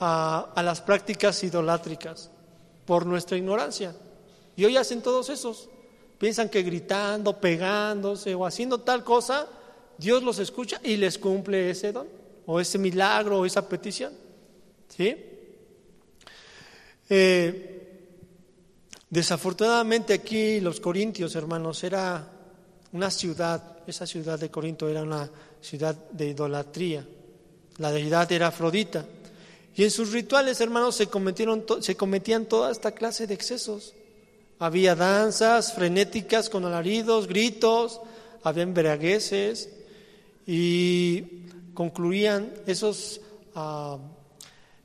a, 0.00 0.60
las 0.64 0.80
prácticas 0.80 1.44
idolátricas 1.44 2.30
por 2.84 3.06
nuestra 3.06 3.36
ignorancia. 3.36 3.94
Y 4.56 4.64
hoy 4.64 4.76
hacen 4.76 5.00
todos 5.00 5.28
esos. 5.28 5.68
Piensan 6.18 6.48
que 6.48 6.62
gritando, 6.62 7.40
pegándose 7.40 8.34
o 8.34 8.44
haciendo 8.44 8.80
tal 8.80 9.04
cosa, 9.04 9.46
Dios 9.98 10.22
los 10.22 10.40
escucha 10.40 10.80
y 10.82 10.96
les 10.96 11.18
cumple 11.18 11.70
ese 11.70 11.92
don, 11.92 12.08
o 12.46 12.58
ese 12.58 12.78
milagro, 12.78 13.38
o 13.38 13.46
esa 13.46 13.68
petición. 13.68 14.12
¿Sí? 14.88 15.16
Eh, 17.08 17.61
desafortunadamente 19.12 20.14
aquí 20.14 20.58
los 20.58 20.80
corintios, 20.80 21.36
hermanos, 21.36 21.84
era 21.84 22.26
una 22.92 23.10
ciudad, 23.10 23.78
esa 23.86 24.06
ciudad 24.06 24.38
de 24.38 24.50
Corinto 24.50 24.88
era 24.88 25.02
una 25.02 25.30
ciudad 25.60 25.94
de 25.94 26.28
idolatría. 26.30 27.06
La 27.76 27.92
deidad 27.92 28.32
era 28.32 28.46
Afrodita. 28.46 29.04
Y 29.74 29.84
en 29.84 29.90
sus 29.90 30.12
rituales, 30.12 30.62
hermanos, 30.62 30.96
se, 30.96 31.08
cometieron 31.08 31.64
se 31.80 31.94
cometían 31.94 32.46
toda 32.46 32.72
esta 32.72 32.92
clase 32.92 33.26
de 33.26 33.34
excesos. 33.34 33.92
Había 34.58 34.94
danzas 34.94 35.74
frenéticas 35.74 36.48
con 36.48 36.64
alaridos, 36.64 37.26
gritos, 37.26 38.00
había 38.42 38.62
embriagueces, 38.62 39.68
y 40.46 41.22
concluían 41.74 42.50
esos, 42.66 43.20
ah, 43.54 43.98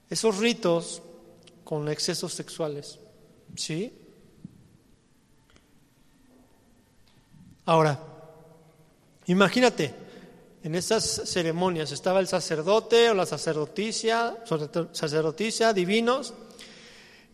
esos 0.10 0.38
ritos 0.38 1.02
con 1.64 1.88
excesos 1.88 2.34
sexuales. 2.34 3.00
¿Sí? 3.56 3.94
Ahora, 7.68 8.00
imagínate, 9.26 9.94
en 10.64 10.74
esas 10.74 11.04
ceremonias 11.26 11.92
estaba 11.92 12.22
el 12.22 12.28
sacerdote 12.28 13.10
o 13.10 13.14
la 13.14 13.26
sacerdotisa, 13.26 14.38
sacerdotisa, 14.94 15.74
divinos, 15.74 16.34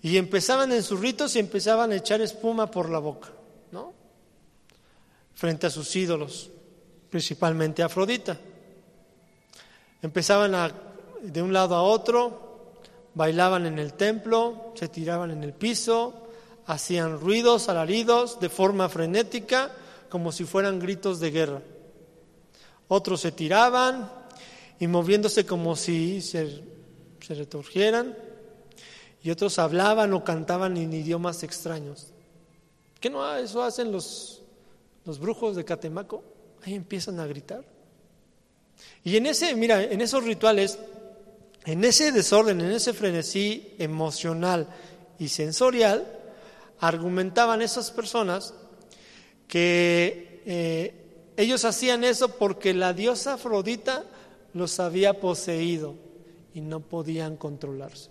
y 0.01 0.17
empezaban 0.17 0.71
en 0.71 0.81
sus 0.81 0.99
ritos 0.99 1.35
y 1.35 1.39
empezaban 1.39 1.91
a 1.91 1.97
echar 1.97 2.19
espuma 2.19 2.69
por 2.71 2.89
la 2.89 2.97
boca, 2.97 3.29
¿no? 3.71 3.93
Frente 5.35 5.67
a 5.67 5.69
sus 5.69 5.95
ídolos 5.95 6.49
principalmente 7.11 7.83
Afrodita. 7.83 8.35
Empezaban 10.01 10.73
de 11.21 11.41
un 11.43 11.53
lado 11.53 11.75
a 11.75 11.83
otro, 11.83 12.73
bailaban 13.13 13.67
en 13.67 13.77
el 13.77 13.93
templo, 13.93 14.73
se 14.73 14.87
tiraban 14.87 15.29
en 15.29 15.43
el 15.43 15.53
piso, 15.53 16.27
hacían 16.65 17.19
ruidos, 17.19 17.69
alaridos, 17.69 18.39
de 18.39 18.49
forma 18.49 18.89
frenética, 18.89 19.71
como 20.13 20.31
si 20.31 20.45
fueran 20.45 20.77
gritos 20.77 21.19
de 21.19 21.31
guerra. 21.31 21.63
Otros 22.87 23.21
se 23.21 23.31
tiraban 23.31 24.11
y 24.79 24.85
moviéndose 24.85 25.43
como 25.43 25.75
si 25.75 26.21
se, 26.21 26.61
se 27.19 27.47
y 29.23 29.31
otros 29.31 29.57
hablaban 29.57 30.13
o 30.13 30.23
cantaban 30.23 30.77
en 30.77 30.93
idiomas 30.93 31.41
extraños. 31.41 32.09
¿Qué 32.99 33.09
no 33.09 33.35
eso 33.37 33.63
hacen 33.63 33.91
los, 33.91 34.43
los 35.03 35.17
brujos 35.17 35.55
de 35.55 35.65
Catemaco? 35.65 36.23
ahí 36.63 36.75
empiezan 36.75 37.19
a 37.19 37.25
gritar. 37.25 37.65
Y 39.03 39.17
en 39.17 39.25
ese, 39.25 39.55
mira, 39.55 39.81
en 39.81 39.99
esos 39.99 40.23
rituales, 40.23 40.77
en 41.65 41.83
ese 41.83 42.11
desorden, 42.11 42.61
en 42.61 42.71
ese 42.71 42.93
frenesí 42.93 43.73
emocional 43.79 44.67
y 45.17 45.29
sensorial, 45.29 46.05
argumentaban 46.79 47.63
esas 47.63 47.89
personas 47.89 48.53
que 49.53 50.41
eh, 50.47 50.95
ellos 51.37 51.63
hacían 51.63 52.03
eso 52.03 52.39
porque 52.39 52.73
la 52.73 52.91
diosa 52.91 53.35
Afrodita 53.35 54.03
los 54.55 54.79
había 54.79 55.19
poseído 55.19 55.93
y 56.55 56.61
no 56.61 56.79
podían 56.79 57.37
controlarse. 57.37 58.09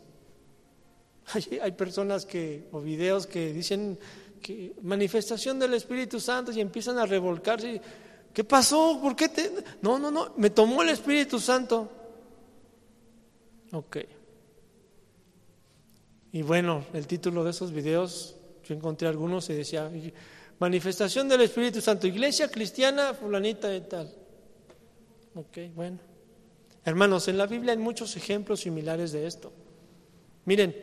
Hay, 1.61 1.73
personas 1.73 2.27
que, 2.27 2.69
o 2.71 2.81
videos 2.81 3.27
que 3.27 3.53
dicen 3.53 3.99
que 4.41 4.75
manifestación 4.83 5.59
del 5.59 5.75
Espíritu 5.75 6.21
Santo 6.21 6.53
y 6.53 6.61
empiezan 6.61 6.97
a 6.99 7.07
revolcarse. 7.07 7.81
¿Qué 8.33 8.45
pasó? 8.45 9.01
¿Por 9.03 9.17
qué 9.17 9.29
te.? 9.29 9.51
No, 9.81 9.99
no, 9.99 10.13
no, 10.13 10.35
me 10.37 10.51
tomó 10.51 10.83
el 10.83 10.91
Espíritu 10.91 11.41
Santo. 11.41 11.91
Ok. 13.73 13.97
Y 16.31 16.43
bueno, 16.43 16.85
el 16.93 17.09
título 17.09 17.43
de 17.43 17.51
esos 17.51 17.73
videos, 17.73 18.37
yo 18.65 18.77
encontré 18.77 19.09
algunos 19.09 19.51
y 19.51 19.55
decía, 19.55 19.91
manifestación 20.59 21.29
del 21.29 21.43
Espíritu 21.43 21.81
Santo, 21.81 22.07
iglesia 22.07 22.51
cristiana, 22.51 23.15
fulanita 23.15 23.75
y 23.75 23.81
tal. 23.83 24.13
Ok, 25.35 25.59
bueno. 25.75 25.99
Hermanos, 26.85 27.29
en 27.29 27.39
la 27.39 27.47
Biblia 27.47 27.73
hay 27.73 27.79
muchos 27.79 28.17
ejemplos 28.17 28.61
similares 28.61 29.13
de 29.13 29.27
esto. 29.27 29.53
Miren, 30.45 30.75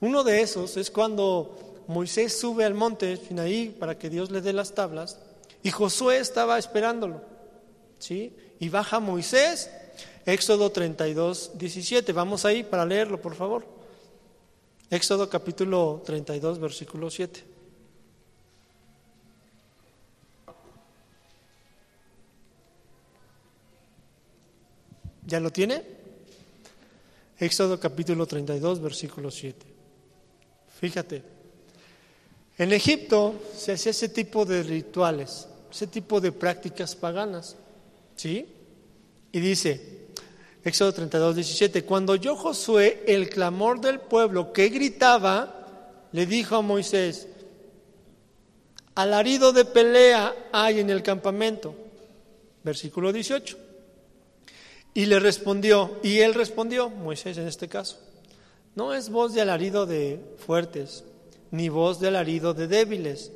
uno 0.00 0.24
de 0.24 0.40
esos 0.40 0.76
es 0.76 0.90
cuando 0.90 1.84
Moisés 1.86 2.38
sube 2.38 2.64
al 2.64 2.74
monte 2.74 3.16
Sinaí 3.16 3.68
para 3.68 3.98
que 3.98 4.10
Dios 4.10 4.30
le 4.30 4.40
dé 4.40 4.52
las 4.52 4.74
tablas 4.74 5.18
y 5.62 5.70
Josué 5.70 6.18
estaba 6.18 6.58
esperándolo. 6.58 7.20
¿Sí? 7.98 8.34
Y 8.58 8.68
baja 8.68 8.98
Moisés, 8.98 9.70
Éxodo 10.26 10.72
32, 10.72 11.52
17. 11.54 12.12
Vamos 12.12 12.44
ahí 12.44 12.62
para 12.62 12.84
leerlo, 12.84 13.20
por 13.20 13.34
favor. 13.34 13.64
Éxodo 14.90 15.28
capítulo 15.28 16.02
32, 16.04 16.58
versículo 16.58 17.10
7. 17.10 17.51
¿Ya 25.32 25.40
lo 25.40 25.50
tiene? 25.50 25.82
Éxodo 27.38 27.80
capítulo 27.80 28.26
32, 28.26 28.82
versículo 28.82 29.30
7. 29.30 29.64
Fíjate, 30.78 31.22
en 32.58 32.70
Egipto 32.70 33.40
se 33.56 33.72
hacía 33.72 33.92
ese 33.92 34.10
tipo 34.10 34.44
de 34.44 34.62
rituales 34.62 35.48
ese 35.70 35.86
tipo 35.86 36.20
de 36.20 36.32
prácticas 36.32 36.94
paganas. 36.94 37.56
¿Sí? 38.14 38.46
Y 39.32 39.40
dice, 39.40 40.10
Éxodo 40.62 40.92
32, 40.92 41.36
17, 41.36 41.82
cuando 41.86 42.12
oyó 42.12 42.36
Josué 42.36 43.02
el 43.06 43.30
clamor 43.30 43.80
del 43.80 44.00
pueblo 44.00 44.52
que 44.52 44.68
gritaba, 44.68 46.04
le 46.12 46.26
dijo 46.26 46.56
a 46.56 46.60
Moisés, 46.60 47.26
alarido 48.96 49.54
de 49.54 49.64
pelea 49.64 50.34
hay 50.52 50.80
en 50.80 50.90
el 50.90 51.02
campamento. 51.02 51.74
Versículo 52.62 53.14
18. 53.14 53.71
Y 54.94 55.06
le 55.06 55.18
respondió, 55.18 55.98
y 56.02 56.18
él 56.18 56.34
respondió, 56.34 56.90
Moisés 56.90 57.38
en 57.38 57.48
este 57.48 57.68
caso, 57.68 57.98
no 58.74 58.94
es 58.94 59.08
voz 59.08 59.32
de 59.32 59.40
alarido 59.40 59.86
de 59.86 60.20
fuertes, 60.38 61.04
ni 61.50 61.68
voz 61.68 62.00
de 62.00 62.08
alarido 62.08 62.54
de 62.54 62.66
débiles, 62.66 63.32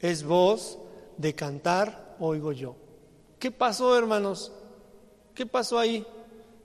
es 0.00 0.24
voz 0.24 0.78
de 1.16 1.34
cantar 1.34 2.16
oigo 2.18 2.52
yo. 2.52 2.76
¿Qué 3.38 3.50
pasó, 3.50 3.96
hermanos? 3.96 4.52
¿Qué 5.34 5.46
pasó 5.46 5.78
ahí? 5.78 6.04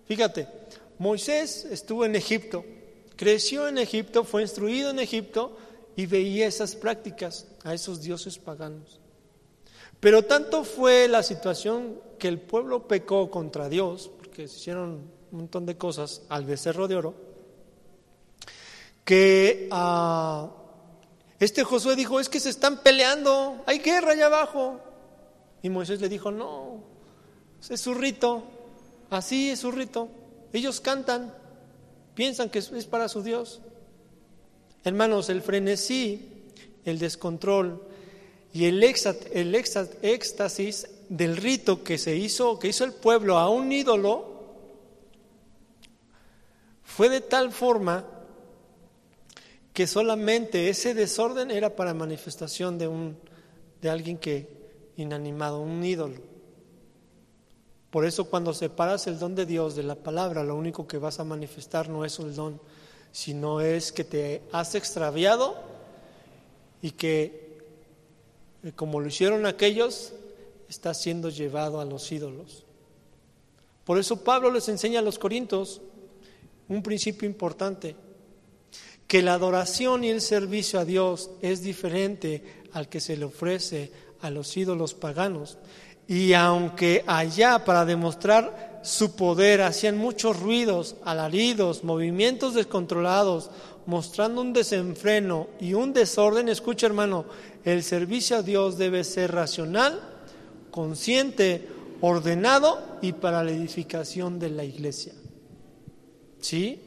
Fíjate, 0.06 0.48
Moisés 0.98 1.66
estuvo 1.66 2.06
en 2.06 2.16
Egipto, 2.16 2.66
creció 3.16 3.68
en 3.68 3.78
Egipto, 3.78 4.24
fue 4.24 4.42
instruido 4.42 4.90
en 4.90 5.00
Egipto 5.00 5.56
y 5.96 6.06
veía 6.08 6.48
esas 6.48 6.76
prácticas 6.76 7.48
a 7.64 7.74
esos 7.74 8.02
dioses 8.02 8.38
paganos. 8.38 9.00
Pero 10.00 10.24
tanto 10.24 10.64
fue 10.64 11.08
la 11.08 11.24
situación 11.24 12.00
que 12.20 12.28
el 12.28 12.40
pueblo 12.40 12.88
pecó 12.88 13.30
contra 13.30 13.70
Dios, 13.70 14.12
porque 14.34 14.48
se 14.48 14.58
hicieron 14.58 15.12
un 15.32 15.38
montón 15.38 15.68
de 15.68 15.78
cosas 15.78 16.24
al 16.28 16.44
becerro 16.44 16.88
de 16.88 16.96
oro, 16.96 17.14
que 19.06 19.68
ah, 19.70 20.50
este 21.40 21.64
Josué 21.64 21.96
dijo, 21.96 22.20
es 22.20 22.30
que 22.30 22.40
se 22.40 22.50
están 22.50 22.82
peleando, 22.82 23.62
hay 23.68 23.78
guerra 23.78 24.14
allá 24.14 24.26
abajo. 24.26 24.80
Y 25.62 25.70
Moisés 25.70 26.02
le 26.02 26.10
dijo, 26.10 26.32
no, 26.32 26.84
Es 27.70 27.80
su 27.80 27.94
rito, 27.94 28.44
así 29.12 29.52
es 29.52 29.60
su 29.60 29.72
rito. 29.72 30.10
Ellos 30.52 30.82
cantan, 30.82 31.32
piensan 32.16 32.50
que 32.50 32.58
es 32.58 32.88
para 32.88 33.10
su 33.10 33.22
Dios. 33.22 33.62
Hermanos, 34.84 35.30
el 35.30 35.44
frenesí, 35.44 36.50
el 36.86 36.98
descontrol 36.98 37.84
y 38.52 38.66
el 38.66 38.82
éxtasis 38.82 40.88
del 41.14 41.38
rito 41.38 41.84
que 41.84 42.00
se 42.00 42.16
hizo, 42.16 42.58
que 42.58 42.70
hizo 42.70 42.84
el 42.86 42.92
pueblo 42.92 43.38
a 43.38 43.48
un 43.48 43.72
ídolo, 43.72 44.34
fue 46.84 47.08
de 47.08 47.22
tal 47.22 47.52
forma 47.52 48.04
que 49.74 49.86
solamente 49.86 50.70
ese 50.70 50.96
desorden 50.96 51.52
era 51.52 51.76
para 51.76 51.94
manifestación 51.94 52.80
de 52.80 52.88
un 52.88 53.16
de 53.80 53.92
alguien 53.92 54.18
que 54.18 54.48
inanimado, 54.98 55.62
un 55.62 55.84
ídolo. 55.84 56.20
Por 57.92 58.06
eso 58.06 58.26
cuando 58.26 58.52
separas 58.52 59.06
el 59.06 59.20
don 59.20 59.36
de 59.36 59.46
Dios 59.46 59.76
de 59.76 59.84
la 59.84 59.96
palabra, 59.96 60.44
lo 60.44 60.56
único 60.56 60.88
que 60.88 60.98
vas 60.98 61.20
a 61.20 61.24
manifestar 61.24 61.90
no 61.90 62.06
es 62.06 62.18
el 62.18 62.34
don, 62.34 62.60
sino 63.12 63.62
es 63.62 63.92
que 63.92 64.04
te 64.04 64.42
has 64.52 64.74
extraviado 64.74 65.58
y 66.82 66.90
que, 66.92 67.60
eh, 68.64 68.72
como 68.76 69.00
lo 69.00 69.08
hicieron 69.08 69.46
aquellos, 69.46 70.14
estás 70.74 71.02
siendo 71.02 71.30
llevado 71.30 71.80
a 71.80 71.86
los 71.86 72.12
ídolos. 72.12 72.66
Por 73.86 74.00
eso 74.00 74.24
Pablo 74.24 74.52
les 74.52 74.68
enseña 74.70 75.00
a 75.00 75.04
los 75.04 75.20
corintios 75.20 75.82
un 76.68 76.82
principio 76.82 77.28
importante, 77.28 77.96
que 79.08 79.22
la 79.22 79.36
adoración 79.36 80.04
y 80.04 80.10
el 80.10 80.22
servicio 80.22 80.80
a 80.80 80.86
Dios 80.86 81.30
es 81.42 81.62
diferente 81.62 82.64
al 82.74 82.90
que 82.90 83.00
se 83.00 83.16
le 83.16 83.26
ofrece 83.26 83.92
a 84.22 84.32
los 84.32 84.56
ídolos 84.58 84.96
paganos. 84.96 85.58
Y 86.08 86.34
aunque 86.34 87.04
allá 87.06 87.64
para 87.64 87.86
demostrar 87.86 88.82
su 88.84 89.16
poder 89.16 89.62
hacían 89.62 89.98
muchos 89.98 90.40
ruidos, 90.40 90.96
alaridos, 91.04 91.84
movimientos 91.84 92.56
descontrolados, 92.56 93.52
mostrando 93.86 94.42
un 94.42 94.54
desenfreno 94.54 95.48
y 95.60 95.74
un 95.74 95.94
desorden, 95.94 96.50
escucha 96.50 96.88
hermano, 96.88 97.26
el 97.64 97.84
servicio 97.84 98.38
a 98.38 98.42
Dios 98.42 98.78
debe 98.78 99.04
ser 99.04 99.32
racional, 99.32 100.13
consciente, 100.74 101.68
ordenado 102.02 102.98
y 103.00 103.14
para 103.14 103.44
la 103.44 103.52
edificación 103.52 104.40
de 104.40 104.50
la 104.50 104.64
iglesia. 104.64 105.14
¿Sí? 106.42 106.82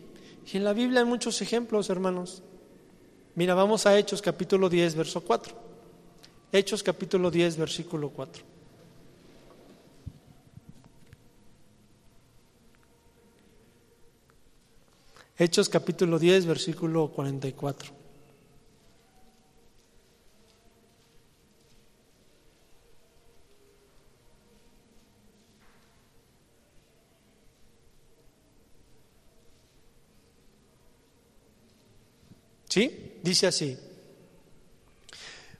Y 0.53 0.57
en 0.57 0.65
la 0.65 0.73
Biblia 0.73 1.01
hay 1.01 1.07
muchos 1.07 1.41
ejemplos, 1.41 1.89
hermanos. 1.89 2.43
Mira, 3.37 3.55
vamos 3.55 3.87
a 3.87 3.97
Hechos 3.97 4.21
capítulo 4.21 4.69
10, 4.69 4.97
verso 4.97 5.21
4. 5.21 5.55
Hechos 6.51 6.83
capítulo 6.83 7.31
10, 7.31 7.59
versículo 7.59 8.11
4. 8.11 8.43
Hechos 15.39 15.69
capítulo 15.69 16.19
10, 16.19 16.45
versículo 16.47 17.13
44. 17.13 18.06
¿Sí? 32.77 33.15
Dice 33.23 33.47
así. 33.47 33.79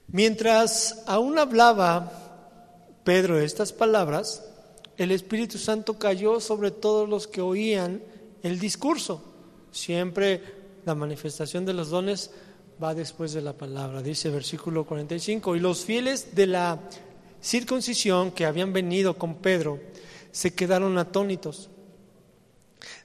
Mientras 0.09 1.03
aún 1.07 1.39
hablaba 1.39 2.13
Pedro 3.05 3.39
estas 3.41 3.73
palabras, 3.73 4.45
el 4.99 5.11
Espíritu 5.11 5.57
Santo 5.57 5.99
cayó 5.99 6.41
sobre 6.41 6.73
todos 6.73 7.09
los 7.09 7.27
que 7.27 7.41
oían 7.41 8.03
el 8.43 8.59
discurso. 8.59 9.25
Siempre 9.73 10.43
la 10.85 10.95
manifestación 10.95 11.65
de 11.65 11.73
los 11.73 11.89
dones 11.89 12.33
va 12.85 12.95
después 12.95 13.33
de 13.33 13.41
la 13.41 13.55
palabra, 13.55 14.03
dice 14.03 14.29
versículo 14.29 14.85
45. 14.85 15.57
Y 15.57 15.61
los 15.61 15.87
fieles 15.87 16.35
de 16.35 16.49
la 16.49 16.79
circuncisión 17.41 18.31
que 18.31 18.45
habían 18.45 18.75
venido 18.75 19.17
con 19.17 19.37
Pedro 19.37 19.81
se 20.33 20.55
quedaron 20.55 20.99
atónitos 20.99 21.71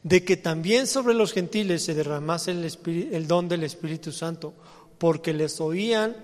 de 0.03 0.23
que 0.23 0.37
también 0.37 0.87
sobre 0.87 1.13
los 1.13 1.33
gentiles 1.33 1.83
se 1.83 1.93
derramase 1.93 2.51
el, 2.51 3.09
el 3.11 3.27
don 3.27 3.47
del 3.47 3.63
Espíritu 3.63 4.11
Santo, 4.11 4.53
porque 4.97 5.33
les 5.33 5.59
oían 5.61 6.15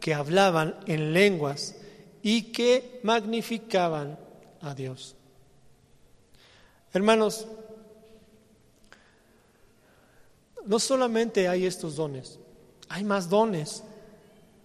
que 0.00 0.14
hablaban 0.14 0.76
en 0.86 1.12
lenguas 1.12 1.76
y 2.22 2.52
que 2.52 3.00
magnificaban 3.02 4.18
a 4.60 4.74
Dios. 4.74 5.16
Hermanos, 6.92 7.46
no 10.66 10.78
solamente 10.78 11.48
hay 11.48 11.66
estos 11.66 11.96
dones, 11.96 12.38
hay 12.88 13.04
más 13.04 13.28
dones, 13.28 13.82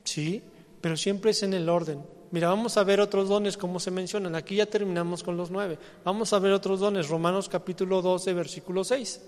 sí, 0.04 0.44
pero 0.82 0.98
siempre 0.98 1.32
es 1.32 1.44
en 1.44 1.54
el 1.54 1.70
orden. 1.70 2.17
Mira, 2.32 2.50
vamos 2.50 2.76
a 2.78 2.84
ver 2.84 3.00
otros 3.00 3.30
dones 3.30 3.56
como 3.56 3.80
se 3.80 3.90
mencionan. 3.90 4.36
Aquí 4.36 4.58
ya 4.58 4.66
terminamos 4.66 5.24
con 5.24 5.38
los 5.38 5.50
nueve. 5.50 5.80
Vamos 6.04 6.34
a 6.34 6.40
ver 6.40 6.52
otros 6.52 6.80
dones. 6.80 7.08
Romanos 7.08 7.48
capítulo 7.48 8.02
12, 8.02 8.34
versículo 8.34 8.84
6. 8.84 9.22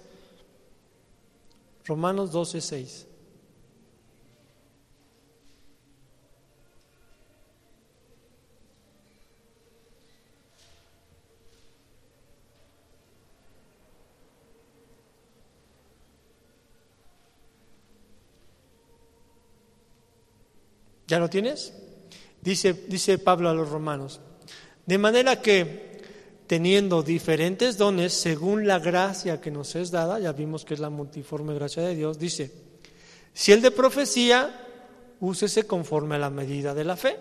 Romanos 1.86 2.32
12, 2.32 2.62
6. 2.62 3.06
¿Ya 21.08 21.18
lo 21.18 21.28
tienes? 21.28 21.74
Dice, 22.42 22.74
dice 22.88 23.18
Pablo 23.18 23.50
a 23.50 23.54
los 23.54 23.70
romanos. 23.70 24.22
De 24.86 24.98
manera 24.98 25.42
que, 25.42 26.02
teniendo 26.48 27.04
diferentes 27.04 27.78
dones 27.78 28.14
según 28.14 28.66
la 28.66 28.80
gracia 28.80 29.42
que 29.42 29.52
nos 29.52 29.76
es 29.76 29.92
dada, 29.92 30.20
ya 30.20 30.32
vimos 30.32 30.66
que 30.66 30.74
es 30.74 30.80
la 30.80 30.90
multiforme 30.90 31.54
gracia 31.54 31.84
de 31.84 31.96
Dios, 31.96 32.18
dice, 32.18 32.52
si 33.34 33.52
el 33.52 33.62
de 33.62 33.72
profecía, 33.72 34.68
úsese 35.20 35.64
conforme 35.68 36.16
a 36.16 36.20
la 36.20 36.30
medida 36.30 36.74
de 36.74 36.84
la 36.86 36.96
fe, 36.96 37.18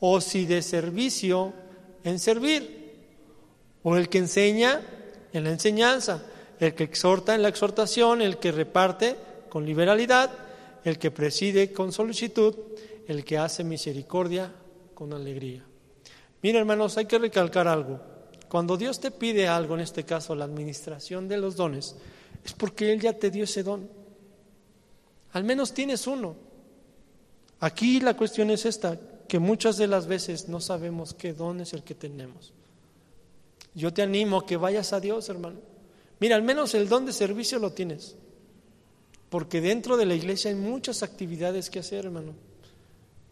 o 0.00 0.20
si 0.20 0.46
de 0.46 0.62
servicio, 0.62 1.52
en 2.04 2.18
servir, 2.18 2.80
o 3.82 3.96
el 3.96 4.08
que 4.08 4.18
enseña, 4.18 4.80
en 5.32 5.44
la 5.44 5.50
enseñanza, 5.50 6.24
el 6.58 6.74
que 6.74 6.84
exhorta 6.84 7.34
en 7.34 7.42
la 7.42 7.48
exhortación, 7.48 8.20
el 8.20 8.38
que 8.38 8.52
reparte 8.52 9.16
con 9.48 9.64
liberalidad, 9.64 10.30
el 10.84 10.98
que 10.98 11.10
preside 11.10 11.72
con 11.72 11.92
solicitud, 11.92 12.54
el 13.06 13.24
que 13.24 13.38
hace 13.38 13.64
misericordia 13.64 14.52
con 14.94 15.12
alegría. 15.12 15.64
Mira, 16.42 16.58
hermanos, 16.58 16.96
hay 16.96 17.06
que 17.06 17.18
recalcar 17.18 17.68
algo. 17.68 18.00
Cuando 18.48 18.76
Dios 18.76 18.98
te 19.00 19.10
pide 19.10 19.46
algo, 19.46 19.74
en 19.74 19.80
este 19.80 20.04
caso 20.04 20.34
la 20.34 20.44
administración 20.44 21.28
de 21.28 21.38
los 21.38 21.56
dones, 21.56 21.96
es 22.44 22.52
porque 22.52 22.92
Él 22.92 23.00
ya 23.00 23.12
te 23.12 23.30
dio 23.30 23.44
ese 23.44 23.62
don. 23.62 23.88
Al 25.32 25.44
menos 25.44 25.72
tienes 25.72 26.06
uno. 26.06 26.34
Aquí 27.60 28.00
la 28.00 28.16
cuestión 28.16 28.50
es 28.50 28.66
esta, 28.66 28.98
que 29.28 29.38
muchas 29.38 29.76
de 29.76 29.86
las 29.86 30.06
veces 30.06 30.48
no 30.48 30.60
sabemos 30.60 31.14
qué 31.14 31.32
don 31.32 31.60
es 31.60 31.72
el 31.72 31.84
que 31.84 31.94
tenemos. 31.94 32.52
Yo 33.74 33.92
te 33.92 34.02
animo 34.02 34.38
a 34.38 34.46
que 34.46 34.56
vayas 34.56 34.92
a 34.92 35.00
Dios, 35.00 35.28
hermano. 35.28 35.60
Mira, 36.18 36.36
al 36.36 36.42
menos 36.42 36.74
el 36.74 36.88
don 36.88 37.06
de 37.06 37.12
servicio 37.12 37.58
lo 37.58 37.72
tienes. 37.72 38.16
Porque 39.28 39.60
dentro 39.60 39.96
de 39.96 40.06
la 40.06 40.14
iglesia 40.14 40.50
hay 40.50 40.56
muchas 40.56 41.02
actividades 41.02 41.70
que 41.70 41.78
hacer, 41.78 42.06
hermano. 42.06 42.34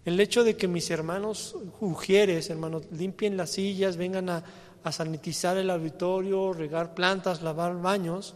El 0.09 0.19
hecho 0.21 0.43
de 0.43 0.57
que 0.57 0.69
mis 0.69 0.91
hermanos 0.91 1.55
ujieres, 1.81 2.49
hermanos, 2.49 2.85
limpien 2.91 3.37
las 3.37 3.51
sillas, 3.51 3.99
vengan 3.99 4.31
a, 4.31 4.43
a 4.83 4.91
sanitizar 4.91 5.59
el 5.59 5.69
auditorio, 5.69 6.55
regar 6.55 6.95
plantas, 6.95 7.43
lavar 7.43 7.79
baños, 7.79 8.35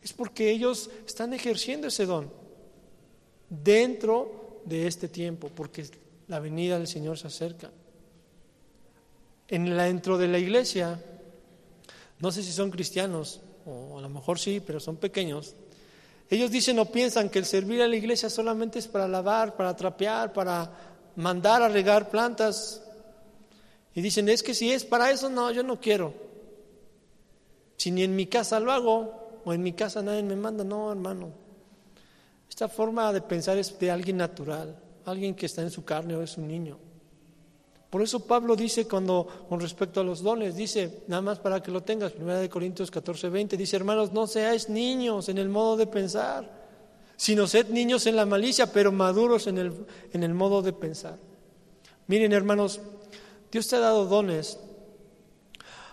es 0.00 0.12
porque 0.12 0.48
ellos 0.48 0.88
están 1.04 1.34
ejerciendo 1.34 1.88
ese 1.88 2.06
don 2.06 2.30
dentro 3.50 4.62
de 4.64 4.86
este 4.86 5.08
tiempo, 5.08 5.50
porque 5.52 5.86
la 6.28 6.38
venida 6.38 6.78
del 6.78 6.86
Señor 6.86 7.18
se 7.18 7.26
acerca. 7.26 7.72
En 9.48 9.76
la, 9.76 9.86
dentro 9.86 10.18
de 10.18 10.28
la 10.28 10.38
iglesia, 10.38 11.02
no 12.20 12.30
sé 12.30 12.44
si 12.44 12.52
son 12.52 12.70
cristianos, 12.70 13.40
o 13.64 13.98
a 13.98 14.02
lo 14.02 14.08
mejor 14.08 14.38
sí, 14.38 14.62
pero 14.64 14.78
son 14.78 14.98
pequeños, 14.98 15.56
ellos 16.28 16.50
dicen 16.50 16.78
o 16.78 16.86
piensan 16.86 17.28
que 17.28 17.38
el 17.38 17.44
servir 17.44 17.82
a 17.82 17.88
la 17.88 17.96
iglesia 17.96 18.28
solamente 18.28 18.78
es 18.78 18.88
para 18.88 19.06
lavar, 19.06 19.54
para 19.56 19.76
trapear, 19.76 20.32
para 20.32 20.70
mandar 21.14 21.62
a 21.62 21.68
regar 21.68 22.10
plantas. 22.10 22.82
Y 23.94 24.00
dicen, 24.00 24.28
es 24.28 24.42
que 24.42 24.54
si 24.54 24.72
es 24.72 24.84
para 24.84 25.10
eso, 25.10 25.28
no, 25.30 25.50
yo 25.52 25.62
no 25.62 25.80
quiero. 25.80 26.12
Si 27.76 27.90
ni 27.90 28.02
en 28.02 28.16
mi 28.16 28.26
casa 28.26 28.58
lo 28.58 28.72
hago, 28.72 29.40
o 29.44 29.52
en 29.52 29.62
mi 29.62 29.72
casa 29.72 30.02
nadie 30.02 30.22
me 30.22 30.34
manda, 30.34 30.64
no, 30.64 30.90
hermano. 30.90 31.30
Esta 32.48 32.68
forma 32.68 33.12
de 33.12 33.20
pensar 33.20 33.56
es 33.58 33.78
de 33.78 33.90
alguien 33.90 34.16
natural, 34.16 34.76
alguien 35.04 35.34
que 35.34 35.46
está 35.46 35.62
en 35.62 35.70
su 35.70 35.84
carne 35.84 36.16
o 36.16 36.22
es 36.22 36.36
un 36.36 36.48
niño. 36.48 36.78
Por 37.96 38.02
eso 38.02 38.20
Pablo 38.20 38.56
dice 38.56 38.86
cuando 38.86 39.26
con 39.48 39.58
respecto 39.58 40.02
a 40.02 40.04
los 40.04 40.20
dones, 40.20 40.54
dice, 40.54 41.04
nada 41.06 41.22
más 41.22 41.38
para 41.38 41.62
que 41.62 41.70
lo 41.70 41.82
tengas, 41.82 42.12
1 42.14 42.40
de 42.40 42.50
Corintios 42.50 42.90
14, 42.90 43.30
20, 43.30 43.56
dice, 43.56 43.74
hermanos, 43.74 44.12
no 44.12 44.26
seáis 44.26 44.68
niños 44.68 45.30
en 45.30 45.38
el 45.38 45.48
modo 45.48 45.78
de 45.78 45.86
pensar, 45.86 46.46
sino 47.16 47.46
sed 47.46 47.70
niños 47.70 48.04
en 48.04 48.16
la 48.16 48.26
malicia, 48.26 48.70
pero 48.70 48.92
maduros 48.92 49.46
en 49.46 49.56
el, 49.56 49.72
en 50.12 50.22
el 50.22 50.34
modo 50.34 50.60
de 50.60 50.74
pensar. 50.74 51.16
Miren, 52.06 52.34
hermanos, 52.34 52.82
Dios 53.50 53.66
te 53.66 53.76
ha 53.76 53.80
dado 53.80 54.04
dones. 54.04 54.58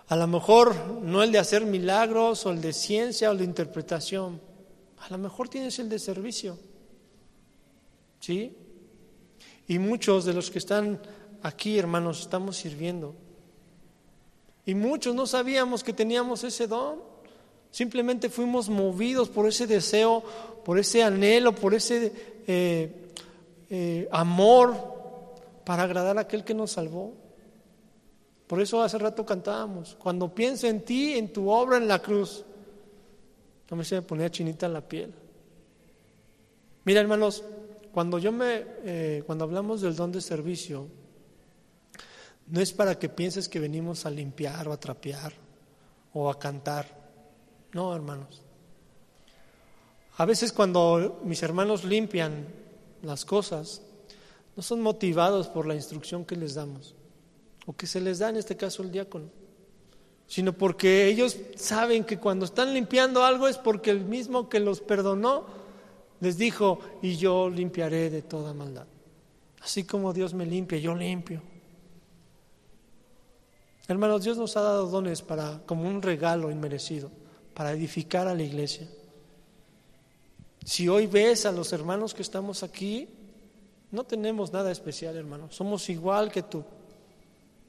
A 0.10 0.18
lo 0.18 0.28
mejor 0.28 0.76
no 1.02 1.24
el 1.24 1.32
de 1.32 1.40
hacer 1.40 1.64
milagros 1.64 2.46
o 2.46 2.52
el 2.52 2.60
de 2.60 2.74
ciencia 2.74 3.30
o 3.30 3.32
el 3.32 3.38
de 3.38 3.46
interpretación. 3.46 4.42
A 5.00 5.10
lo 5.10 5.18
mejor 5.20 5.48
tienes 5.48 5.80
el 5.80 5.88
de 5.88 6.00
servicio. 6.00 6.60
¿Sí? 8.20 8.58
Y 9.70 9.80
muchos 9.80 10.26
de 10.26 10.34
los 10.34 10.52
que 10.52 10.60
están 10.60 11.00
aquí, 11.44 11.78
hermanos, 11.78 12.22
estamos 12.22 12.58
sirviendo. 12.58 13.14
Y 14.66 14.74
muchos 14.74 15.14
no 15.14 15.28
sabíamos 15.28 15.84
que 15.84 15.94
teníamos 15.94 16.44
ese 16.44 16.68
don. 16.68 17.00
Simplemente 17.70 18.30
fuimos 18.30 18.70
movidos 18.70 19.30
por 19.30 19.48
ese 19.48 19.68
deseo, 19.68 20.24
por 20.64 20.80
ese 20.80 21.04
anhelo, 21.04 21.54
por 21.54 21.74
ese 21.74 22.12
eh, 22.48 23.12
eh, 23.70 24.08
amor 24.12 24.94
para 25.66 25.84
agradar 25.84 26.18
a 26.18 26.22
aquel 26.22 26.44
que 26.44 26.54
nos 26.54 26.72
salvó. 26.72 27.14
Por 28.48 28.62
eso 28.62 28.82
hace 28.82 28.98
rato 28.98 29.26
cantábamos, 29.26 29.96
cuando 29.96 30.34
pienso 30.34 30.68
en 30.68 30.82
ti, 30.82 31.14
en 31.14 31.34
tu 31.34 31.50
obra 31.50 31.78
en 31.78 31.88
la 31.88 32.00
cruz, 32.00 32.46
no 33.70 33.78
me 33.78 33.84
se 33.84 33.96
me 33.96 34.02
ponía 34.04 34.30
chinita 34.30 34.68
la 34.68 34.82
piel. 34.82 35.12
Mira, 36.86 37.02
hermanos, 37.02 37.44
cuando 37.92 38.20
yo 38.20 38.32
me, 38.32 38.64
eh, 38.84 39.24
cuando 39.26 39.46
hablamos 39.46 39.82
del 39.82 39.96
don 39.96 40.12
de 40.12 40.22
servicio, 40.22 40.88
no 42.48 42.62
es 42.62 42.74
para 42.74 42.98
que 43.00 43.10
pienses 43.10 43.50
que 43.50 43.60
venimos 43.60 44.06
a 44.06 44.10
limpiar 44.10 44.68
o 44.68 44.74
a 44.74 44.80
trapear 44.80 45.34
o 46.14 46.30
a 46.30 46.38
cantar. 46.38 46.86
No, 47.74 47.96
hermanos. 47.96 48.42
A 50.18 50.26
veces 50.26 50.54
cuando 50.54 51.22
mis 51.24 51.42
hermanos 51.42 51.84
limpian 51.84 52.48
las 53.02 53.26
cosas, 53.26 53.82
no 54.56 54.62
son 54.62 54.82
motivados 54.82 55.48
por 55.48 55.66
la 55.66 55.76
instrucción 55.76 56.26
que 56.26 56.36
les 56.36 56.54
damos, 56.54 56.96
o 57.66 57.74
que 57.74 57.88
se 57.88 58.00
les 58.00 58.20
da 58.20 58.30
en 58.30 58.38
este 58.38 58.56
caso 58.56 58.84
el 58.84 58.92
diácono, 58.92 59.30
sino 60.28 60.54
porque 60.54 61.08
ellos 61.08 61.38
saben 61.56 62.04
que 62.04 62.20
cuando 62.20 62.46
están 62.46 62.74
limpiando 62.74 63.24
algo 63.24 63.48
es 63.48 63.58
porque 63.58 63.90
el 63.90 64.06
mismo 64.06 64.50
que 64.50 64.60
los 64.60 64.82
perdonó 64.82 65.46
les 66.20 66.38
dijo, 66.38 66.80
y 67.02 67.18
yo 67.18 67.50
limpiaré 67.50 68.10
de 68.10 68.22
toda 68.22 68.54
maldad. 68.54 68.86
Así 69.62 69.84
como 69.84 70.14
Dios 70.14 70.34
me 70.34 70.46
limpia, 70.46 70.78
yo 70.78 70.96
limpio. 70.96 71.42
Hermanos, 73.88 74.24
Dios 74.24 74.38
nos 74.38 74.56
ha 74.56 74.62
dado 74.62 74.88
dones 74.88 75.22
para, 75.22 75.62
como 75.66 75.88
un 75.88 76.02
regalo 76.02 76.50
inmerecido, 76.50 77.12
para 77.54 77.74
edificar 77.74 78.28
a 78.28 78.34
la 78.34 78.44
iglesia. 78.44 78.88
Si 80.64 80.88
hoy 80.88 81.08
ves 81.08 81.46
a 81.46 81.52
los 81.52 81.74
hermanos 81.74 82.14
que 82.14 82.22
estamos 82.22 82.64
aquí, 82.64 83.10
no 83.92 84.06
tenemos 84.06 84.54
nada 84.54 84.72
especial, 84.72 85.18
hermanos. 85.18 85.56
Somos 85.56 85.90
igual 85.90 86.32
que 86.32 86.44
tú. 86.44 86.64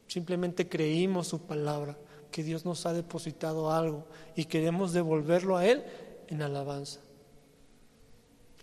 Simplemente 0.06 0.68
creímos 0.68 1.28
su 1.28 1.40
palabra, 1.40 1.96
que 2.30 2.44
Dios 2.44 2.64
nos 2.64 2.86
ha 2.86 2.92
depositado 2.92 3.72
algo 3.72 4.06
y 4.36 4.44
queremos 4.44 4.92
devolverlo 4.92 5.56
a 5.56 5.66
Él 5.66 5.82
en 6.28 6.42
alabanza. 6.42 7.00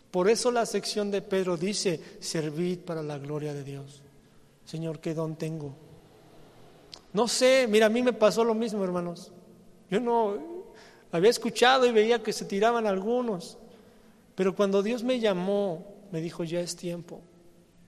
Por 0.09 0.29
eso 0.29 0.51
la 0.51 0.65
sección 0.65 1.11
de 1.11 1.21
Pedro 1.21 1.57
dice, 1.57 1.99
servid 2.19 2.79
para 2.79 3.03
la 3.03 3.17
gloria 3.17 3.53
de 3.53 3.63
Dios. 3.63 4.01
Señor, 4.65 4.99
¿qué 4.99 5.13
don 5.13 5.35
tengo? 5.35 5.75
No 7.13 7.27
sé, 7.27 7.67
mira, 7.69 7.87
a 7.87 7.89
mí 7.89 8.01
me 8.01 8.13
pasó 8.13 8.43
lo 8.43 8.53
mismo, 8.53 8.83
hermanos. 8.83 9.31
Yo 9.89 9.99
no 9.99 10.37
había 11.11 11.29
escuchado 11.29 11.85
y 11.85 11.91
veía 11.91 12.23
que 12.23 12.31
se 12.31 12.45
tiraban 12.45 12.87
algunos, 12.87 13.57
pero 14.35 14.55
cuando 14.55 14.81
Dios 14.81 15.03
me 15.03 15.19
llamó, 15.19 15.85
me 16.11 16.21
dijo, 16.21 16.43
ya 16.43 16.61
es 16.61 16.75
tiempo, 16.75 17.21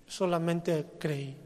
solamente 0.05 0.85
creí. 0.99 1.37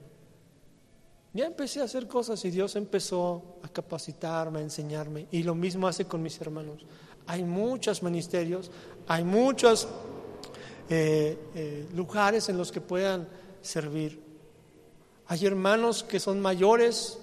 Ya 1.33 1.45
empecé 1.45 1.81
a 1.81 1.83
hacer 1.83 2.07
cosas 2.07 2.43
y 2.45 2.49
Dios 2.49 2.75
empezó 2.75 3.59
a 3.61 3.69
capacitarme, 3.69 4.59
a 4.59 4.63
enseñarme. 4.63 5.27
Y 5.31 5.43
lo 5.43 5.53
mismo 5.53 5.87
hace 5.87 6.05
con 6.05 6.23
mis 6.23 6.41
hermanos. 6.41 6.83
Hay 7.27 7.43
muchos 7.43 8.01
ministerios, 8.01 8.71
hay 9.07 9.23
muchos 9.23 9.87
eh, 10.89 11.37
eh, 11.53 11.87
lugares 11.93 12.49
en 12.49 12.57
los 12.57 12.71
que 12.71 12.81
puedan 12.81 13.27
servir. 13.61 14.19
Hay 15.27 15.45
hermanos 15.45 16.03
que 16.03 16.19
son 16.19 16.39
mayores, 16.41 17.19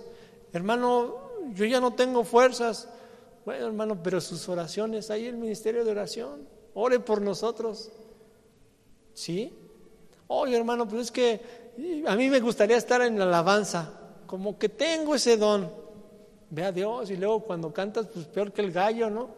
Hermano, 0.54 1.16
yo 1.52 1.64
ya 1.64 1.80
no 1.80 1.94
tengo 1.94 2.22
fuerzas. 2.22 2.88
Bueno, 3.44 3.66
hermano, 3.66 4.00
pero 4.00 4.20
sus 4.20 4.48
oraciones, 4.48 5.10
ahí 5.10 5.26
el 5.26 5.36
ministerio 5.36 5.84
de 5.84 5.90
oración. 5.90 6.48
Ore 6.74 7.00
por 7.00 7.20
nosotros. 7.20 7.90
¿Sí? 9.12 9.52
Oye, 10.28 10.56
hermano, 10.56 10.86
pues 10.88 11.02
es 11.02 11.10
que 11.10 11.40
a 12.06 12.14
mí 12.14 12.30
me 12.30 12.38
gustaría 12.38 12.76
estar 12.76 13.02
en 13.02 13.18
la 13.18 13.24
alabanza. 13.24 13.90
Como 14.28 14.56
que 14.56 14.68
tengo 14.68 15.16
ese 15.16 15.36
don. 15.36 15.68
Ve 16.50 16.62
a 16.62 16.70
Dios 16.70 17.10
y 17.10 17.16
luego 17.16 17.40
cuando 17.40 17.72
cantas, 17.72 18.06
pues 18.06 18.26
peor 18.26 18.52
que 18.52 18.62
el 18.62 18.70
gallo, 18.70 19.10
¿no? 19.10 19.30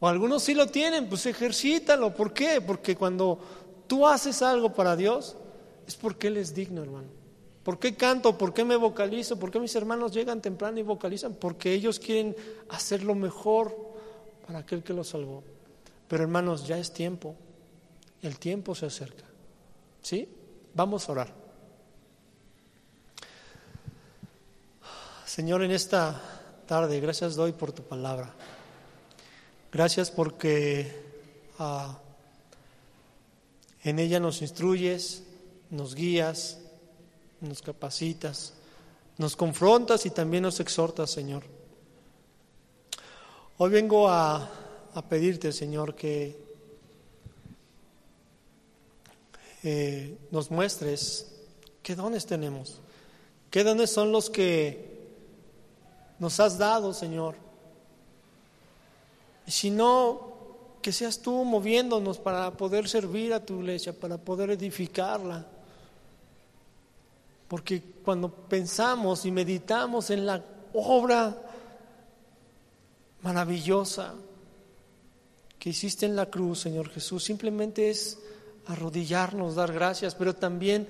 O 0.00 0.08
algunos 0.08 0.42
sí 0.42 0.52
lo 0.52 0.66
tienen, 0.66 1.08
pues 1.08 1.26
ejercítalo. 1.26 2.12
¿Por 2.12 2.32
qué? 2.32 2.60
Porque 2.60 2.96
cuando 2.96 3.38
tú 3.86 4.04
haces 4.04 4.42
algo 4.42 4.74
para 4.74 4.96
Dios, 4.96 5.36
es 5.86 5.94
porque 5.94 6.26
Él 6.26 6.38
es 6.38 6.56
digno, 6.56 6.82
hermano. 6.82 7.17
¿Por 7.68 7.78
qué 7.78 7.94
canto? 7.94 8.38
¿Por 8.38 8.54
qué 8.54 8.64
me 8.64 8.76
vocalizo? 8.76 9.38
¿Por 9.38 9.50
qué 9.50 9.60
mis 9.60 9.76
hermanos 9.76 10.12
llegan 10.12 10.40
temprano 10.40 10.78
y 10.78 10.82
vocalizan? 10.82 11.34
Porque 11.34 11.74
ellos 11.74 12.00
quieren 12.00 12.34
hacer 12.70 13.02
lo 13.02 13.14
mejor 13.14 13.76
para 14.46 14.60
aquel 14.60 14.82
que 14.82 14.94
los 14.94 15.08
salvó. 15.08 15.44
Pero 16.08 16.22
hermanos, 16.22 16.66
ya 16.66 16.78
es 16.78 16.94
tiempo. 16.94 17.36
El 18.22 18.38
tiempo 18.38 18.74
se 18.74 18.86
acerca. 18.86 19.26
¿Sí? 20.00 20.26
Vamos 20.72 21.06
a 21.06 21.12
orar. 21.12 21.34
Señor, 25.26 25.62
en 25.62 25.72
esta 25.72 26.18
tarde, 26.66 26.98
gracias 27.00 27.36
doy 27.36 27.52
por 27.52 27.72
tu 27.72 27.82
palabra. 27.82 28.32
Gracias 29.70 30.10
porque 30.10 30.90
ah, 31.58 31.98
en 33.84 33.98
ella 33.98 34.20
nos 34.20 34.40
instruyes, 34.40 35.24
nos 35.68 35.94
guías, 35.94 36.62
nos 37.40 37.62
capacitas, 37.62 38.54
nos 39.16 39.36
confrontas 39.36 40.06
y 40.06 40.10
también 40.10 40.42
nos 40.42 40.60
exhortas, 40.60 41.10
Señor. 41.10 41.44
Hoy 43.58 43.70
vengo 43.70 44.08
a, 44.08 44.50
pedirte, 45.08 45.52
Señor, 45.52 45.94
que 45.94 46.36
eh, 49.62 50.18
nos 50.30 50.50
muestres 50.50 51.34
qué 51.82 51.94
dones 51.94 52.26
tenemos, 52.26 52.80
qué 53.50 53.62
dones 53.62 53.90
son 53.90 54.10
los 54.10 54.28
que 54.28 54.98
nos 56.18 56.40
has 56.40 56.58
dado, 56.58 56.92
Señor. 56.92 57.36
Y 59.46 59.50
si 59.52 59.70
no, 59.70 60.32
que 60.82 60.92
seas 60.92 61.20
tú 61.20 61.44
moviéndonos 61.44 62.18
para 62.18 62.50
poder 62.52 62.88
servir 62.88 63.32
a 63.32 63.44
tu 63.44 63.60
iglesia, 63.60 63.92
para 63.92 64.18
poder 64.18 64.50
edificarla 64.50 65.46
porque 67.48 67.82
cuando 68.04 68.30
pensamos 68.30 69.24
y 69.24 69.30
meditamos 69.30 70.10
en 70.10 70.26
la 70.26 70.44
obra 70.74 71.36
maravillosa 73.22 74.14
que 75.58 75.70
hiciste 75.70 76.06
en 76.06 76.14
la 76.14 76.26
cruz, 76.26 76.60
Señor 76.60 76.90
Jesús, 76.90 77.24
simplemente 77.24 77.90
es 77.90 78.18
arrodillarnos, 78.66 79.54
dar 79.54 79.72
gracias, 79.72 80.14
pero 80.14 80.34
también 80.34 80.86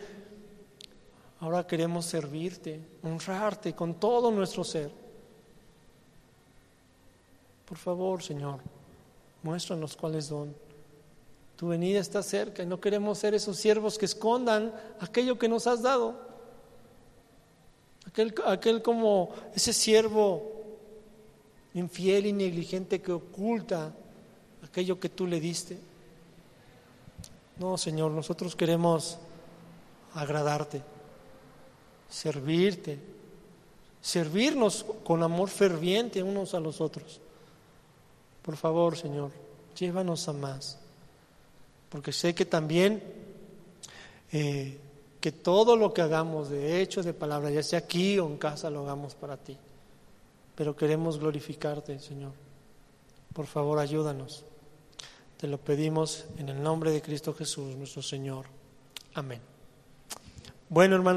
ahora 1.40 1.66
queremos 1.66 2.04
servirte, 2.04 2.80
honrarte 3.02 3.74
con 3.74 3.94
todo 3.94 4.30
nuestro 4.30 4.64
ser. 4.64 4.90
Por 7.64 7.78
favor, 7.78 8.22
Señor, 8.22 8.60
muéstranos 9.42 9.96
cuál 9.96 10.16
es 10.16 10.28
don. 10.28 10.54
Tu 11.56 11.68
venida 11.68 12.00
está 12.00 12.22
cerca 12.22 12.62
y 12.62 12.66
no 12.66 12.80
queremos 12.80 13.18
ser 13.18 13.34
esos 13.34 13.56
siervos 13.56 13.96
que 13.96 14.06
escondan 14.06 14.72
aquello 15.00 15.38
que 15.38 15.48
nos 15.48 15.66
has 15.66 15.82
dado. 15.82 16.27
Aquel, 18.46 18.82
como 18.82 19.30
ese 19.54 19.72
siervo 19.72 20.42
infiel 21.74 22.26
y 22.26 22.32
negligente 22.32 23.00
que 23.00 23.12
oculta 23.12 23.94
aquello 24.64 24.98
que 24.98 25.08
tú 25.08 25.26
le 25.26 25.38
diste. 25.38 25.78
No, 27.58 27.78
Señor, 27.78 28.10
nosotros 28.10 28.56
queremos 28.56 29.18
agradarte, 30.14 30.82
servirte, 32.08 32.98
servirnos 34.00 34.84
con 35.04 35.22
amor 35.22 35.48
ferviente 35.48 36.22
unos 36.22 36.54
a 36.54 36.60
los 36.60 36.80
otros. 36.80 37.20
Por 38.42 38.56
favor, 38.56 38.96
Señor, 38.96 39.30
llévanos 39.78 40.28
a 40.28 40.32
más, 40.32 40.78
porque 41.88 42.12
sé 42.12 42.34
que 42.34 42.44
también 42.44 43.02
eh, 44.32 44.78
que 45.20 45.32
todo 45.32 45.76
lo 45.76 45.92
que 45.92 46.02
hagamos 46.02 46.48
de 46.48 46.80
hecho, 46.80 47.02
de 47.02 47.12
palabra, 47.12 47.50
ya 47.50 47.62
sea 47.62 47.80
aquí 47.80 48.18
o 48.18 48.26
en 48.26 48.38
casa, 48.38 48.70
lo 48.70 48.80
hagamos 48.80 49.14
para 49.14 49.36
ti. 49.36 49.56
Pero 50.54 50.76
queremos 50.76 51.18
glorificarte, 51.18 51.98
Señor. 51.98 52.32
Por 53.32 53.46
favor, 53.46 53.78
ayúdanos. 53.78 54.44
Te 55.36 55.46
lo 55.46 55.58
pedimos 55.58 56.24
en 56.36 56.48
el 56.48 56.62
nombre 56.62 56.90
de 56.90 57.00
Cristo 57.00 57.32
Jesús, 57.32 57.76
nuestro 57.76 58.02
Señor. 58.02 58.46
Amén. 59.14 59.40
Bueno, 60.68 60.96
hermanos. 60.96 61.16